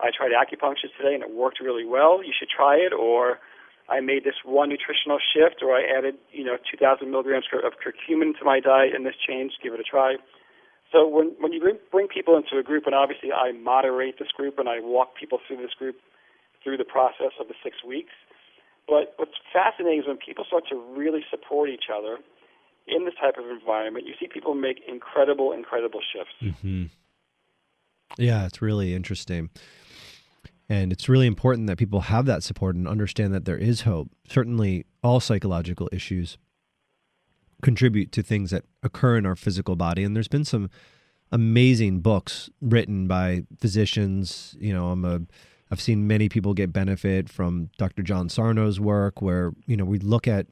[0.00, 2.24] I tried acupuncture today and it worked really well.
[2.24, 2.92] You should try it.
[2.94, 3.38] Or
[3.88, 8.38] I made this one nutritional shift, or I added, you know, 2,000 milligrams of curcumin
[8.38, 9.56] to my diet and this changed.
[9.62, 10.16] Give it a try.
[10.92, 11.60] So when when you
[11.90, 15.38] bring, people into a group, and obviously I moderate this group and I walk people
[15.46, 15.96] through this group
[16.62, 18.12] through the process of the six weeks.
[18.88, 22.18] But what's fascinating is when people start to really support each other
[22.86, 26.34] in this type of environment, you see people make incredible, incredible shifts.
[26.42, 26.86] Mm-hmm.
[28.18, 29.50] Yeah, it's really interesting.
[30.68, 34.08] And it's really important that people have that support and understand that there is hope.
[34.28, 36.38] Certainly, all psychological issues
[37.60, 40.04] contribute to things that occur in our physical body.
[40.04, 40.70] And there's been some
[41.32, 44.56] amazing books written by physicians.
[44.58, 45.20] You know, I'm a
[45.72, 48.02] I've seen many people get benefit from Dr.
[48.02, 50.46] John Sarno's work, where you know we look at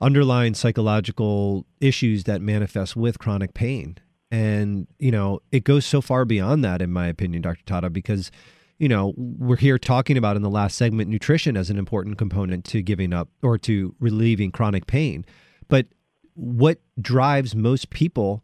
[0.00, 3.98] underlying psychological issues that manifest with chronic pain.
[4.30, 7.64] And, you know, it goes so far beyond that, in my opinion, Dr.
[7.66, 8.30] Tatta, because,
[8.78, 12.64] you know, we're here talking about in the last segment nutrition as an important component
[12.66, 15.24] to giving up or to relieving chronic pain.
[15.68, 15.86] But
[16.40, 18.42] what drives most people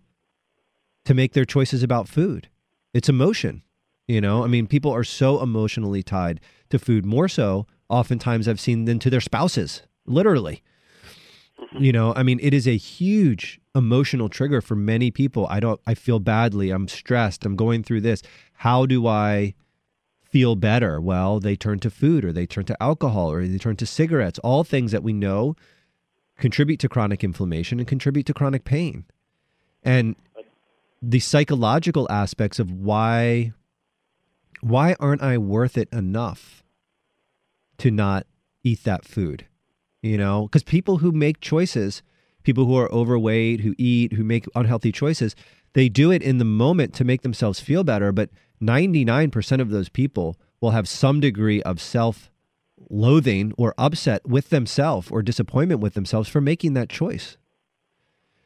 [1.06, 2.48] to make their choices about food?
[2.92, 3.62] It's emotion.
[4.06, 6.40] You know, I mean, people are so emotionally tied
[6.70, 10.62] to food, more so oftentimes I've seen than to their spouses, literally.
[11.78, 15.46] You know, I mean, it is a huge emotional trigger for many people.
[15.48, 16.70] I don't, I feel badly.
[16.70, 17.46] I'm stressed.
[17.46, 18.22] I'm going through this.
[18.52, 19.54] How do I
[20.22, 21.00] feel better?
[21.00, 24.38] Well, they turn to food or they turn to alcohol or they turn to cigarettes,
[24.40, 25.56] all things that we know
[26.38, 29.04] contribute to chronic inflammation and contribute to chronic pain.
[29.82, 30.16] And
[31.02, 33.52] the psychological aspects of why
[34.60, 36.64] why aren't I worth it enough
[37.78, 38.26] to not
[38.64, 39.46] eat that food?
[40.02, 42.02] You know, because people who make choices,
[42.42, 45.36] people who are overweight, who eat, who make unhealthy choices,
[45.74, 48.12] they do it in the moment to make themselves feel better.
[48.12, 48.30] But
[48.62, 52.30] 99% of those people will have some degree of self
[52.90, 57.36] loathing or upset with themselves or disappointment with themselves for making that choice.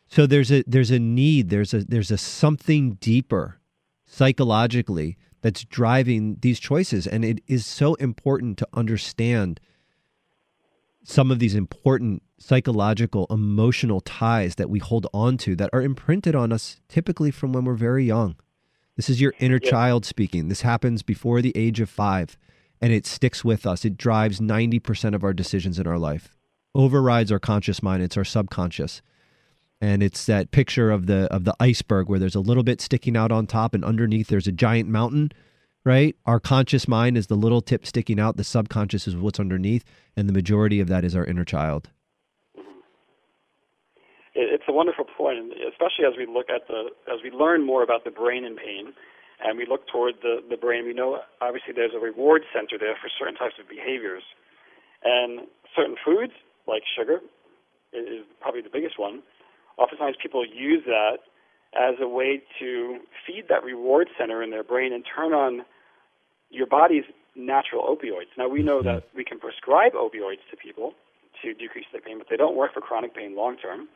[0.07, 3.61] So there's a there's a need, there's a there's a something deeper
[4.07, 9.61] psychologically that's driving these choices and it is so important to understand
[11.03, 16.35] some of these important psychological emotional ties that we hold on to that are imprinted
[16.35, 18.37] on us typically from when we're very young.
[18.97, 19.70] This is your inner Yeah.
[19.70, 20.49] child speaking.
[20.49, 22.37] This happens before the age of 5
[22.81, 23.85] and it sticks with us.
[23.85, 26.37] It drives 90% of our decisions in our life.
[26.74, 29.03] Overrides our conscious mind, it's our subconscious.
[29.81, 33.16] And it's that picture of the of the iceberg where there's a little bit sticking
[33.16, 35.33] out on top and underneath there's a giant mountain
[35.85, 36.16] right?
[36.26, 38.37] Our conscious mind is the little tip sticking out.
[38.37, 39.85] The subconscious is what's underneath.
[40.16, 41.91] And the majority of that is our inner child.
[44.35, 48.05] It's a wonderful point, especially as we look at the as we learn more about
[48.05, 48.93] the brain and pain,
[49.45, 50.84] and we look toward the the brain.
[50.84, 54.22] We know obviously there's a reward center there for certain types of behaviors,
[55.05, 56.32] and certain foods
[56.66, 57.20] like sugar
[57.93, 59.22] is probably the biggest one.
[59.78, 61.18] Oftentimes, people use that
[61.74, 65.64] as a way to feed that reward center in their brain and turn on
[66.51, 67.05] your body's
[67.36, 68.34] natural opioids.
[68.36, 68.88] Now we know mm-hmm.
[68.88, 70.95] that we can prescribe opioids to people
[71.43, 73.88] to decrease their pain, but they don't work for chronic pain long term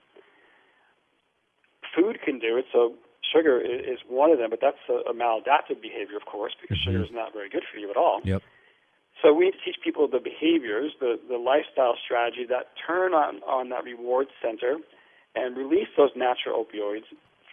[1.94, 2.66] food can do it.
[2.72, 2.94] So
[3.32, 7.02] sugar is one of them, but that's a, a maladaptive behavior, of course, because sugar
[7.02, 8.20] is not very good for you at all.
[8.24, 8.42] Yep.
[9.22, 13.40] so we need to teach people the behaviors, the, the lifestyle strategy that turn on,
[13.46, 14.76] on that reward center
[15.34, 17.08] and release those natural opioids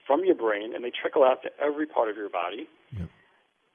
[0.05, 2.67] from your brain, and they trickle out to every part of your body
[2.97, 3.07] Yep.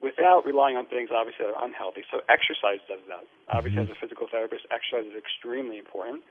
[0.01, 2.03] without relying on things obviously that are unhealthy.
[2.11, 3.25] So exercise does that.
[3.49, 3.89] Obviously, Mhm.
[3.89, 6.21] as a physical therapist, exercise is extremely important.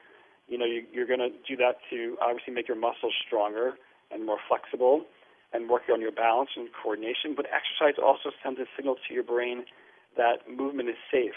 [0.47, 3.75] You know, you, you're going to do that to obviously make your muscles stronger
[4.13, 5.05] and more flexible
[5.53, 7.35] and working on your balance and coordination.
[7.37, 9.65] But exercise also sends a signal to your brain
[10.17, 11.37] that movement is safe.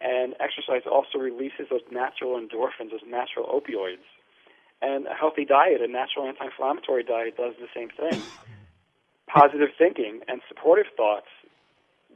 [0.00, 4.02] And exercise also releases those natural endorphins, those natural opioids.
[4.82, 8.22] And a healthy diet, a natural anti inflammatory diet, does the same thing.
[9.32, 11.30] Positive thinking and supportive thoughts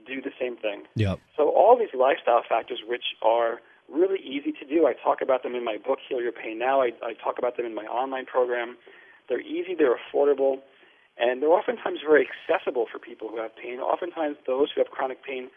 [0.06, 0.82] do the same thing.
[0.96, 1.20] Yep.
[1.36, 5.54] So all these lifestyle factors, which are really easy to do, I talk about them
[5.54, 6.82] in my book, Heal Your Pain Now.
[6.82, 8.76] I, I talk about them in my online program.
[9.28, 10.58] They're easy, they're affordable,
[11.18, 13.80] and they're oftentimes very accessible for people who have pain.
[13.80, 15.48] Oftentimes, those who have chronic pain,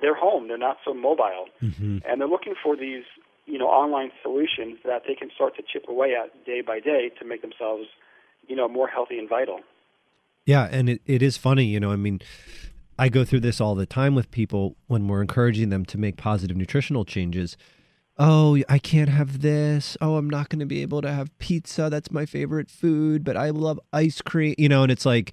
[0.00, 1.98] they're home, they're not so mobile, Mm-hmm.
[2.08, 3.04] and they're looking for these,
[3.46, 7.10] you know, online solutions that they can start to chip away at day by day
[7.18, 7.84] to make themselves,
[8.46, 9.60] you know, more healthy and vital.
[10.46, 12.20] Yeah, and it, it is funny, you know, I mean,
[12.98, 16.16] I go through this all the time with people when we're encouraging them to make
[16.16, 17.56] positive nutritional changes.
[18.18, 19.96] Oh, I can't have this.
[20.00, 21.88] Oh, I'm not going to be able to have pizza.
[21.88, 24.54] That's my favorite food, but I love ice cream.
[24.58, 25.32] You know, and it's like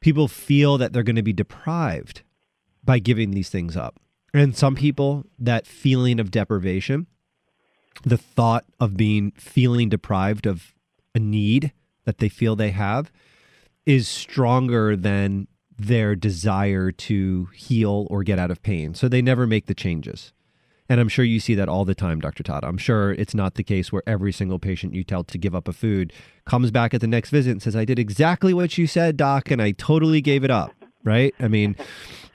[0.00, 2.22] people feel that they're going to be deprived
[2.84, 3.98] by giving these things up.
[4.32, 7.06] And some people, that feeling of deprivation,
[8.04, 10.74] the thought of being feeling deprived of
[11.14, 11.72] a need
[12.04, 13.10] that they feel they have
[13.86, 15.48] is stronger than
[15.78, 18.94] their desire to heal or get out of pain.
[18.94, 20.33] So they never make the changes.
[20.88, 22.42] And I'm sure you see that all the time, Dr.
[22.42, 22.62] Todd.
[22.62, 25.66] I'm sure it's not the case where every single patient you tell to give up
[25.66, 26.12] a food
[26.44, 29.50] comes back at the next visit and says, I did exactly what you said, doc,
[29.50, 30.72] and I totally gave it up.
[31.02, 31.34] Right?
[31.40, 31.76] I mean,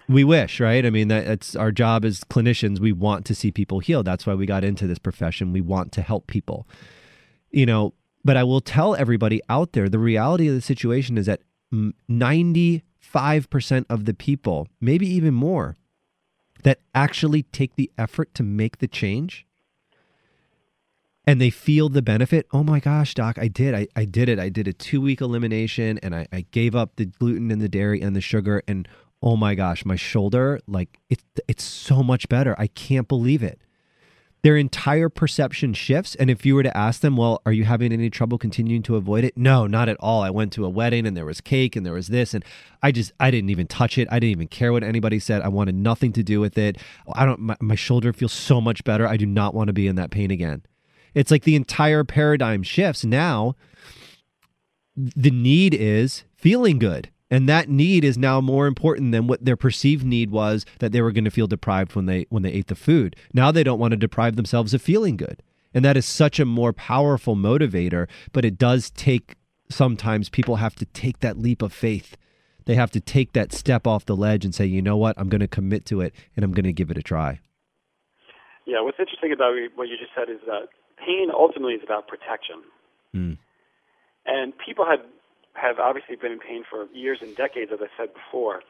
[0.08, 0.84] we wish, right?
[0.86, 2.80] I mean, that it's our job as clinicians.
[2.80, 4.02] We want to see people heal.
[4.02, 5.54] That's why we got into this profession.
[5.54, 6.68] We want to help people.
[7.52, 7.94] You know,
[8.26, 11.42] but I will tell everybody out there the reality of the situation is that
[11.74, 15.78] mm, 95% of the people, maybe even more,
[16.64, 19.46] that actually take the effort to make the change
[21.26, 22.48] and they feel the benefit.
[22.52, 23.76] Oh my gosh, doc, I did.
[23.76, 24.40] I, I did it.
[24.40, 27.70] I did a two week elimination and I, I gave up the gluten and the
[27.70, 28.64] dairy and the sugar.
[28.68, 28.88] And
[29.22, 32.56] oh my gosh, my shoulder, like it's it's so much better.
[32.58, 33.62] I can't believe it
[34.42, 36.16] their entire perception shifts.
[36.16, 38.96] And if you were to ask them, well, are you having any trouble continuing to
[38.96, 39.38] avoid it?
[39.38, 40.22] No, not at all.
[40.22, 42.34] I went to a wedding and there was cake and there was this.
[42.34, 42.46] And
[42.82, 44.08] I just, I didn't even touch it.
[44.10, 45.42] I didn't even care what anybody said.
[45.42, 46.78] I wanted nothing to do with it.
[47.14, 49.08] I don't, my, my shoulder feels so much better.
[49.08, 50.64] I do not want to be in that pain again.
[51.14, 53.04] It's like the entire paradigm shifts.
[53.04, 53.56] Now,
[54.96, 57.10] the need is feeling good.
[57.32, 61.02] And that need is now more important than what their perceived need was that they
[61.02, 63.16] were going to feel deprived when they when they ate the food.
[63.34, 65.44] Now they don't want to deprive themselves of feeling good.
[65.74, 69.36] And that is such a more powerful motivator, but it does take
[69.70, 72.18] sometimes people have to take that leap of faith.
[72.66, 75.18] They have to take that step off the ledge and say, "You know what?
[75.18, 77.40] I'm going to commit to it and I'm going to give it a try."
[78.66, 82.62] Yeah, what's interesting about what you just said is that pain ultimately is about protection.
[83.16, 83.38] Mm.
[84.26, 85.00] And people have
[85.62, 88.62] have obviously been in pain for years and decades, as I said before.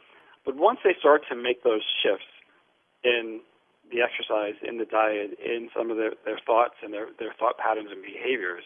[0.46, 2.30] But once they start to make those shifts
[3.04, 3.42] in
[3.92, 7.58] the exercise, in the diet, in some of their, their thoughts and their, their thought
[7.58, 8.64] patterns and behaviors,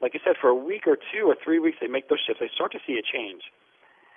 [0.00, 2.40] like you said, for a week or two or three weeks, they make those shifts,
[2.40, 3.42] they start to see a change.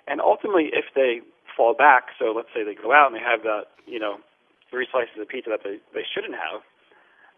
[0.06, 1.20] And ultimately, if they
[1.56, 4.18] fall back, so let's say they go out and they have that, you know,
[4.70, 6.62] three slices of pizza that they, they shouldn't have,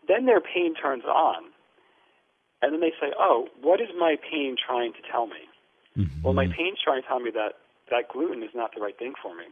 [0.06, 1.52] then their pain turns on.
[2.60, 5.48] And then they say, oh, what is my pain trying to tell me?
[6.22, 9.12] Well, my pain's trying to tell me that that gluten is not the right thing
[9.20, 9.44] for me.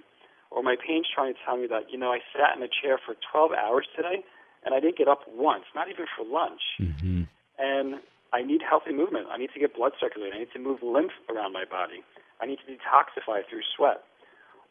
[0.51, 2.99] Or my pain's trying to tell me that, you know, I sat in a chair
[2.99, 4.25] for 12 hours today
[4.65, 6.61] and I didn't get up once, not even for lunch.
[6.81, 7.23] Mm-hmm.
[7.59, 8.01] And
[8.33, 9.27] I need healthy movement.
[9.31, 10.35] I need to get blood circulating.
[10.35, 12.03] I need to move lymph around my body.
[12.41, 14.03] I need to detoxify through sweat.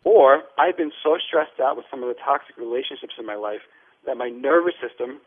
[0.04, 3.62] Or I've been so stressed out with some of the toxic relationships in my life
[4.06, 5.20] that my nervous system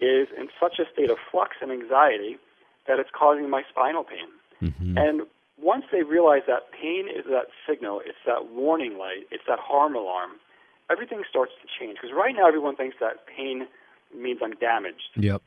[0.00, 2.38] is in such a state of flux and anxiety
[2.86, 4.30] that it's causing my spinal pain.
[4.62, 4.98] Mm-hmm.
[4.98, 5.22] And
[5.62, 9.94] once they realize that pain is that signal, it's that warning light, it's that harm
[9.94, 10.32] alarm,
[10.90, 11.98] everything starts to change.
[12.00, 13.66] Because right now everyone thinks that pain
[14.16, 15.10] means I'm damaged.
[15.16, 15.42] Yep.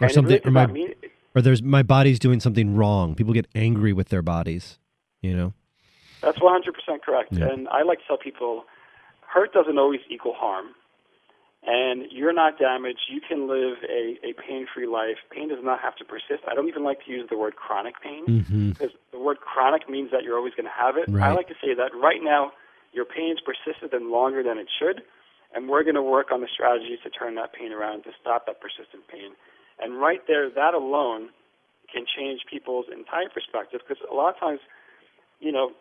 [0.00, 0.94] Or it something, really or my, mean-
[1.34, 3.14] or there's my body's doing something wrong.
[3.14, 4.78] People get angry with their bodies,
[5.20, 5.52] you know.
[6.20, 7.32] That's 100% correct.
[7.32, 7.48] Yeah.
[7.50, 8.64] And I like to tell people
[9.28, 10.68] hurt doesn't always equal harm.
[11.66, 13.00] And you're not damaged.
[13.08, 15.16] You can live a, a pain free life.
[15.30, 16.44] Pain does not have to persist.
[16.46, 18.74] I don't even like to use the word chronic pain Mhm.
[18.74, 21.08] because the word chronic means that you're always going to have it.
[21.08, 22.52] I like to say that right now
[22.92, 25.02] your pain's persisted and longer than it should,
[25.54, 28.44] and we're going to work on the strategies to turn that pain around, to stop
[28.46, 29.32] that persistent pain.
[29.80, 31.30] And right there, that alone
[31.92, 34.60] can change people's entire perspective because a lot of times,
[35.40, 35.72] you know,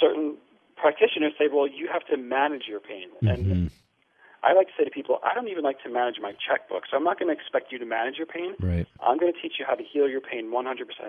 [0.00, 0.36] certain
[0.76, 3.08] practitioners say, well, you have to manage your pain.
[3.22, 3.50] Mm-hmm.
[3.52, 3.70] And
[4.46, 6.96] I like to say to people, I don't even like to manage my checkbook, so
[6.96, 8.54] I'm not going to expect you to manage your pain.
[8.60, 8.86] Right.
[9.00, 10.66] I'm going to teach you how to heal your pain 100%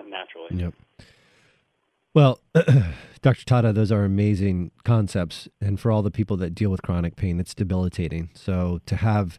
[0.08, 0.50] naturally.
[0.50, 0.74] Yep.
[2.14, 2.40] Well,
[3.22, 3.44] Dr.
[3.44, 5.46] Tatta, those are amazing concepts.
[5.60, 8.30] And for all the people that deal with chronic pain, it's debilitating.
[8.34, 9.38] So to have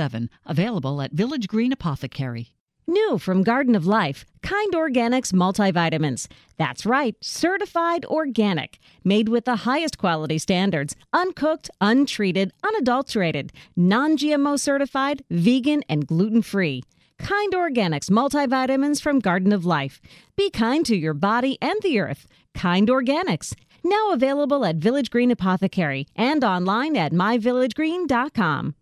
[0.45, 2.49] available at Village Green Apothecary.
[2.87, 6.27] New from Garden of Life, Kind Organics multivitamins.
[6.57, 14.59] That's right, certified organic, made with the highest quality standards, uncooked, untreated, unadulterated, non GMO
[14.59, 16.83] certified, vegan, and gluten free.
[17.19, 20.01] Kind Organics multivitamins from Garden of Life.
[20.35, 22.25] Be kind to your body and the earth.
[22.55, 23.53] Kind Organics.
[23.83, 28.75] Now available at Village Green Apothecary and online at myvillagegreen.com.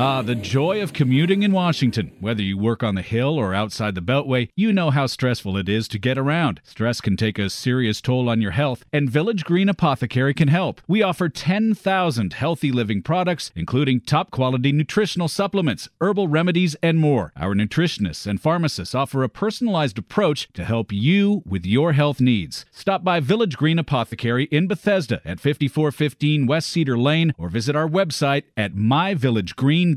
[0.00, 2.12] Ah, the joy of commuting in Washington.
[2.20, 5.68] Whether you work on the Hill or outside the Beltway, you know how stressful it
[5.68, 6.60] is to get around.
[6.62, 10.80] Stress can take a serious toll on your health, and Village Green Apothecary can help.
[10.86, 17.32] We offer 10,000 healthy living products, including top quality nutritional supplements, herbal remedies, and more.
[17.36, 22.66] Our nutritionists and pharmacists offer a personalized approach to help you with your health needs.
[22.70, 27.88] Stop by Village Green Apothecary in Bethesda at 5415 West Cedar Lane or visit our
[27.88, 29.87] website at myvillagegreen.com.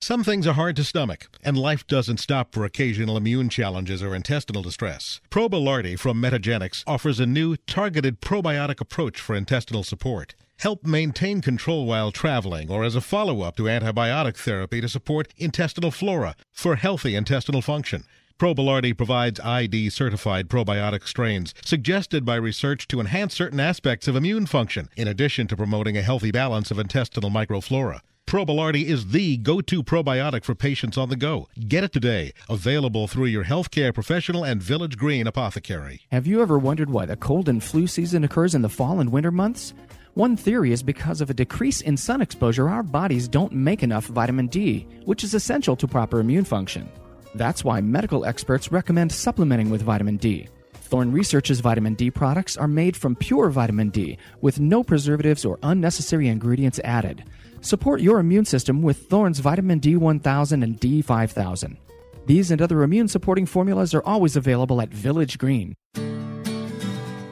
[0.00, 4.14] Some things are hard to stomach, and life doesn't stop for occasional immune challenges or
[4.14, 5.20] intestinal distress.
[5.30, 10.34] Probilardi from Metagenics offers a new targeted probiotic approach for intestinal support.
[10.58, 15.32] Help maintain control while traveling or as a follow up to antibiotic therapy to support
[15.36, 18.04] intestinal flora for healthy intestinal function.
[18.38, 24.46] Probilardi provides ID certified probiotic strains suggested by research to enhance certain aspects of immune
[24.46, 28.00] function, in addition to promoting a healthy balance of intestinal microflora.
[28.26, 31.46] Probilardi is the go-to probiotic for patients on the go.
[31.68, 32.32] Get it today.
[32.50, 36.00] Available through your healthcare professional and Village Green apothecary.
[36.10, 39.12] Have you ever wondered why the cold and flu season occurs in the fall and
[39.12, 39.74] winter months?
[40.14, 44.06] One theory is because of a decrease in sun exposure, our bodies don't make enough
[44.06, 46.90] vitamin D, which is essential to proper immune function.
[47.36, 50.48] That's why medical experts recommend supplementing with vitamin D.
[50.72, 55.60] Thorne Research's vitamin D products are made from pure vitamin D with no preservatives or
[55.62, 57.22] unnecessary ingredients added.
[57.66, 61.76] Support your immune system with Thorne's vitamin D1000 and D5000.
[62.24, 65.74] These and other immune supporting formulas are always available at Village Green.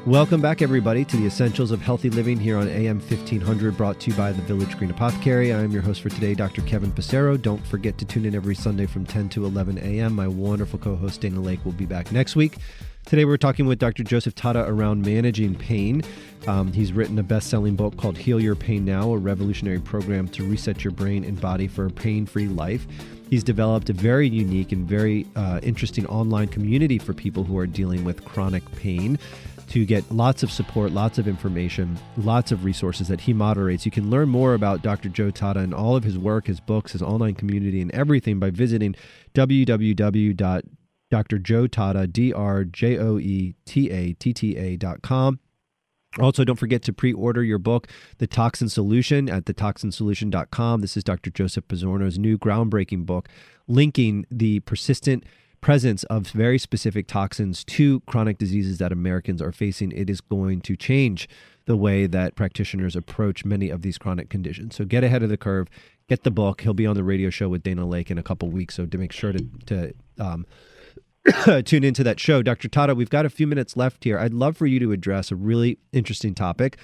[0.05, 4.11] Welcome back, everybody, to the Essentials of Healthy Living here on AM 1500, brought to
[4.11, 5.53] you by the Village Green Apothecary.
[5.53, 6.63] I am your host for today, Dr.
[6.63, 7.41] Kevin Passero.
[7.41, 10.15] Don't forget to tune in every Sunday from 10 to 11 a.m.
[10.15, 12.57] My wonderful co host, Dana Lake, will be back next week.
[13.07, 14.03] Today, we're talking with Dr.
[14.03, 16.03] Joseph Tatta around managing pain.
[16.47, 20.27] Um, he's written a best selling book called Heal Your Pain Now, a revolutionary program
[20.29, 22.87] to reset your brain and body for a pain free life.
[23.29, 27.67] He's developed a very unique and very uh, interesting online community for people who are
[27.67, 29.19] dealing with chronic pain
[29.69, 33.85] to get lots of support, lots of information, lots of resources that he moderates.
[33.85, 35.11] You can learn more about Dr.
[35.11, 38.49] Joe Tatta and all of his work, his books, his online community, and everything by
[38.49, 38.95] visiting
[41.13, 43.57] www.drjoetatta, D-R-J-O-E-T-A-T-T-A
[44.77, 45.41] dot com.
[46.21, 47.89] Also, don't forget to pre order your book,
[48.19, 50.81] The Toxin Solution, at thetoxinsolution.com.
[50.81, 51.31] This is Dr.
[51.31, 53.29] Joseph Pizzorno's new groundbreaking book
[53.67, 55.25] linking the persistent
[55.61, 59.91] presence of very specific toxins to chronic diseases that Americans are facing.
[59.93, 61.27] It is going to change
[61.65, 64.77] the way that practitioners approach many of these chronic conditions.
[64.77, 65.69] So get ahead of the curve,
[66.07, 66.61] get the book.
[66.61, 68.75] He'll be on the radio show with Dana Lake in a couple weeks.
[68.75, 70.47] So to make sure to, to um,
[71.65, 72.43] tune into that show.
[72.43, 72.69] Dr.
[72.69, 74.19] Tatta, we've got a few minutes left here.
[74.19, 76.77] I'd love for you to address a really interesting topic.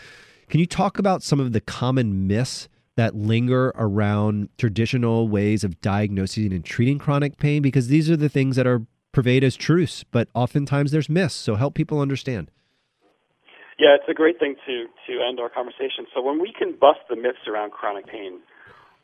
[0.48, 5.80] Can you talk about some of the common myths that linger around traditional ways of
[5.80, 7.62] diagnosing and treating chronic pain?
[7.62, 8.82] Because these are the things that are
[9.12, 11.34] pervade as truths, but oftentimes there's myths.
[11.34, 12.50] So help people understand.
[13.78, 16.06] Yeah, it's a great thing to to end our conversation.
[16.14, 18.40] So when we can bust the myths around chronic pain,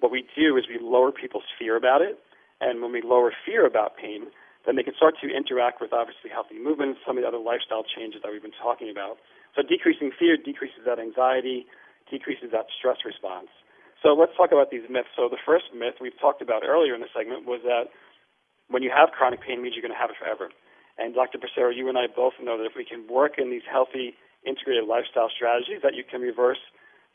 [0.00, 2.18] what we do is we lower people's fear about it,
[2.60, 4.26] and when we lower fear about pain,
[4.66, 7.86] then they can start to interact with obviously healthy movements, some of the other lifestyle
[7.86, 9.22] changes that we've been talking about.
[9.54, 11.70] So decreasing fear decreases that anxiety,
[12.10, 13.48] decreases that stress response.
[14.02, 15.08] So let's talk about these myths.
[15.16, 17.88] So the first myth we've talked about earlier in the segment was that
[18.68, 20.50] when you have chronic pain, means you're going to have it forever.
[20.98, 21.38] And Dr.
[21.38, 24.14] Passero, you and I both know that if we can work in these healthy,
[24.44, 26.60] integrated lifestyle strategies, that you can reverse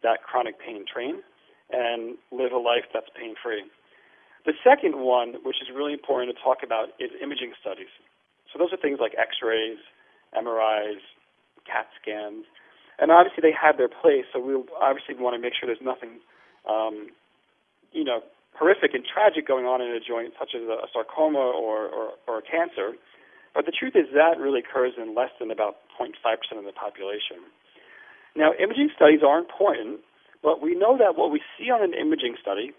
[0.04, 1.22] that chronic pain train
[1.72, 3.64] and live a life that's pain free.
[4.46, 7.92] The second one, which is really important to talk about, is imaging studies.
[8.52, 9.78] So those are things like X-rays,
[10.34, 11.02] MRIs,
[11.66, 12.46] CAT scans,
[12.98, 14.26] and obviously they have their place.
[14.34, 16.22] So we obviously want to make sure there's nothing,
[16.68, 17.10] um,
[17.92, 18.22] you know,
[18.58, 22.40] horrific and tragic going on in a joint, such as a, sarcoma or, or, or
[22.40, 22.98] a cancer.
[23.54, 26.14] But the truth is that really occurs in less than about 0.5%
[26.58, 27.42] of the population.
[28.36, 30.00] Now, imaging studies are important,
[30.42, 32.72] but we know that what we see on an imaging study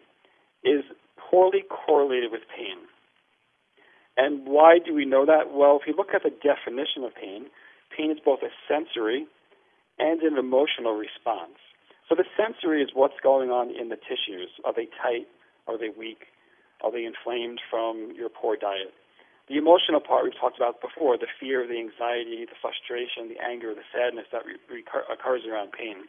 [0.65, 0.85] is
[1.33, 2.77] poorly correlated with pain.
[4.17, 5.53] And why do we know that?
[5.53, 7.47] Well, if you look at the definition of pain,
[7.97, 9.27] pain is both a sensory
[9.99, 11.57] and an emotional response.
[12.09, 14.53] So the sensory is what's going on in the tissues.
[14.65, 15.27] Are they tight?
[15.67, 16.29] Are they weak?
[16.85, 18.93] Are they inflamed from your poor diet?
[19.49, 23.75] The emotional part we've talked about before, the fear, the anxiety, the frustration, the anger,
[23.75, 26.05] the sadness that re- recur- occurs around pain.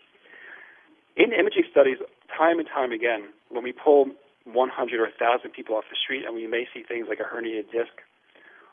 [1.15, 1.97] In imaging studies,
[2.35, 4.11] time and time again, when we pull
[4.45, 7.71] 100 or 1,000 people off the street and we may see things like a herniated
[7.71, 7.93] disc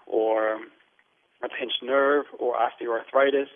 [0.07, 0.59] or
[1.43, 3.49] a pinched nerve or osteoarthritis,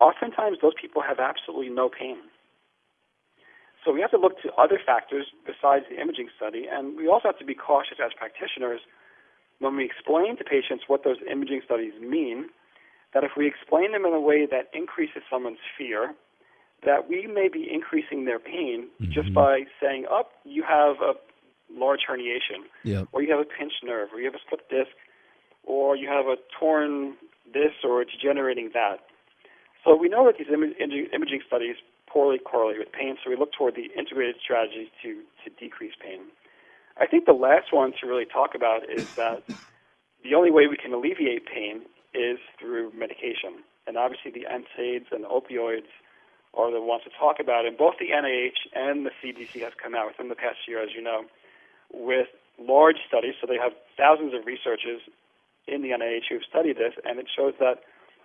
[0.00, 2.18] oftentimes those people have absolutely no pain.
[3.84, 7.28] So we have to look to other factors besides the imaging study, and we also
[7.28, 8.80] have to be cautious as practitioners
[9.60, 12.46] when we explain to patients what those imaging studies mean,
[13.14, 16.14] that if we explain them in a way that increases someone's fear,
[16.84, 19.12] that we may be increasing their pain mm-hmm.
[19.12, 21.14] just by saying, oh, you have a
[21.74, 23.08] large herniation, yep.
[23.12, 24.90] or you have a pinched nerve, or you have a slipped disc,
[25.64, 27.14] or you have a torn
[27.52, 29.00] this or it's degenerating that.
[29.84, 30.74] So we know that these Im-
[31.12, 35.50] imaging studies poorly correlate with pain, so we look toward the integrated strategies to, to
[35.58, 36.20] decrease pain.
[37.00, 39.44] I think the last one to really talk about is that
[40.24, 41.82] the only way we can alleviate pain
[42.14, 43.62] is through medication.
[43.86, 45.88] And obviously, the NSAIDs and the opioids
[46.54, 47.66] are the ones to talk about.
[47.66, 50.90] And both the NIH and the CDC has come out within the past year, as
[50.94, 51.24] you know,
[51.92, 52.28] with
[52.58, 53.34] large studies.
[53.40, 55.00] So they have thousands of researchers
[55.66, 57.82] in the NIH who have studied this, and it shows that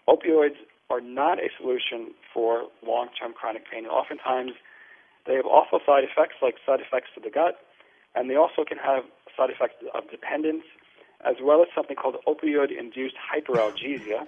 [0.07, 0.55] opioids
[0.89, 3.85] are not a solution for long-term chronic pain.
[3.85, 4.51] And oftentimes,
[5.25, 7.59] they have awful side effects like side effects to the gut,
[8.15, 9.03] and they also can have
[9.35, 10.63] side effects of dependence,
[11.25, 14.27] as well as something called opioid-induced hyperalgesia,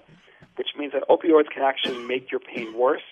[0.55, 3.03] which means that opioids can actually make your pain worse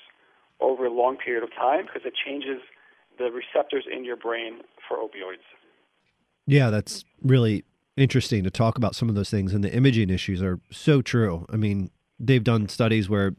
[0.59, 2.61] over a long period of time because it changes
[3.17, 5.43] the receptors in your brain for opioids.
[6.46, 7.64] Yeah, that's really
[7.96, 9.54] interesting to talk about some of those things.
[9.54, 11.46] And the imaging issues are so true.
[11.50, 11.89] I mean,
[12.20, 13.36] they've done studies where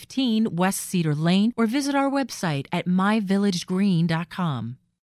[0.00, 4.79] 15 West Cedar Lane or visit our website at myvillagegreen.com.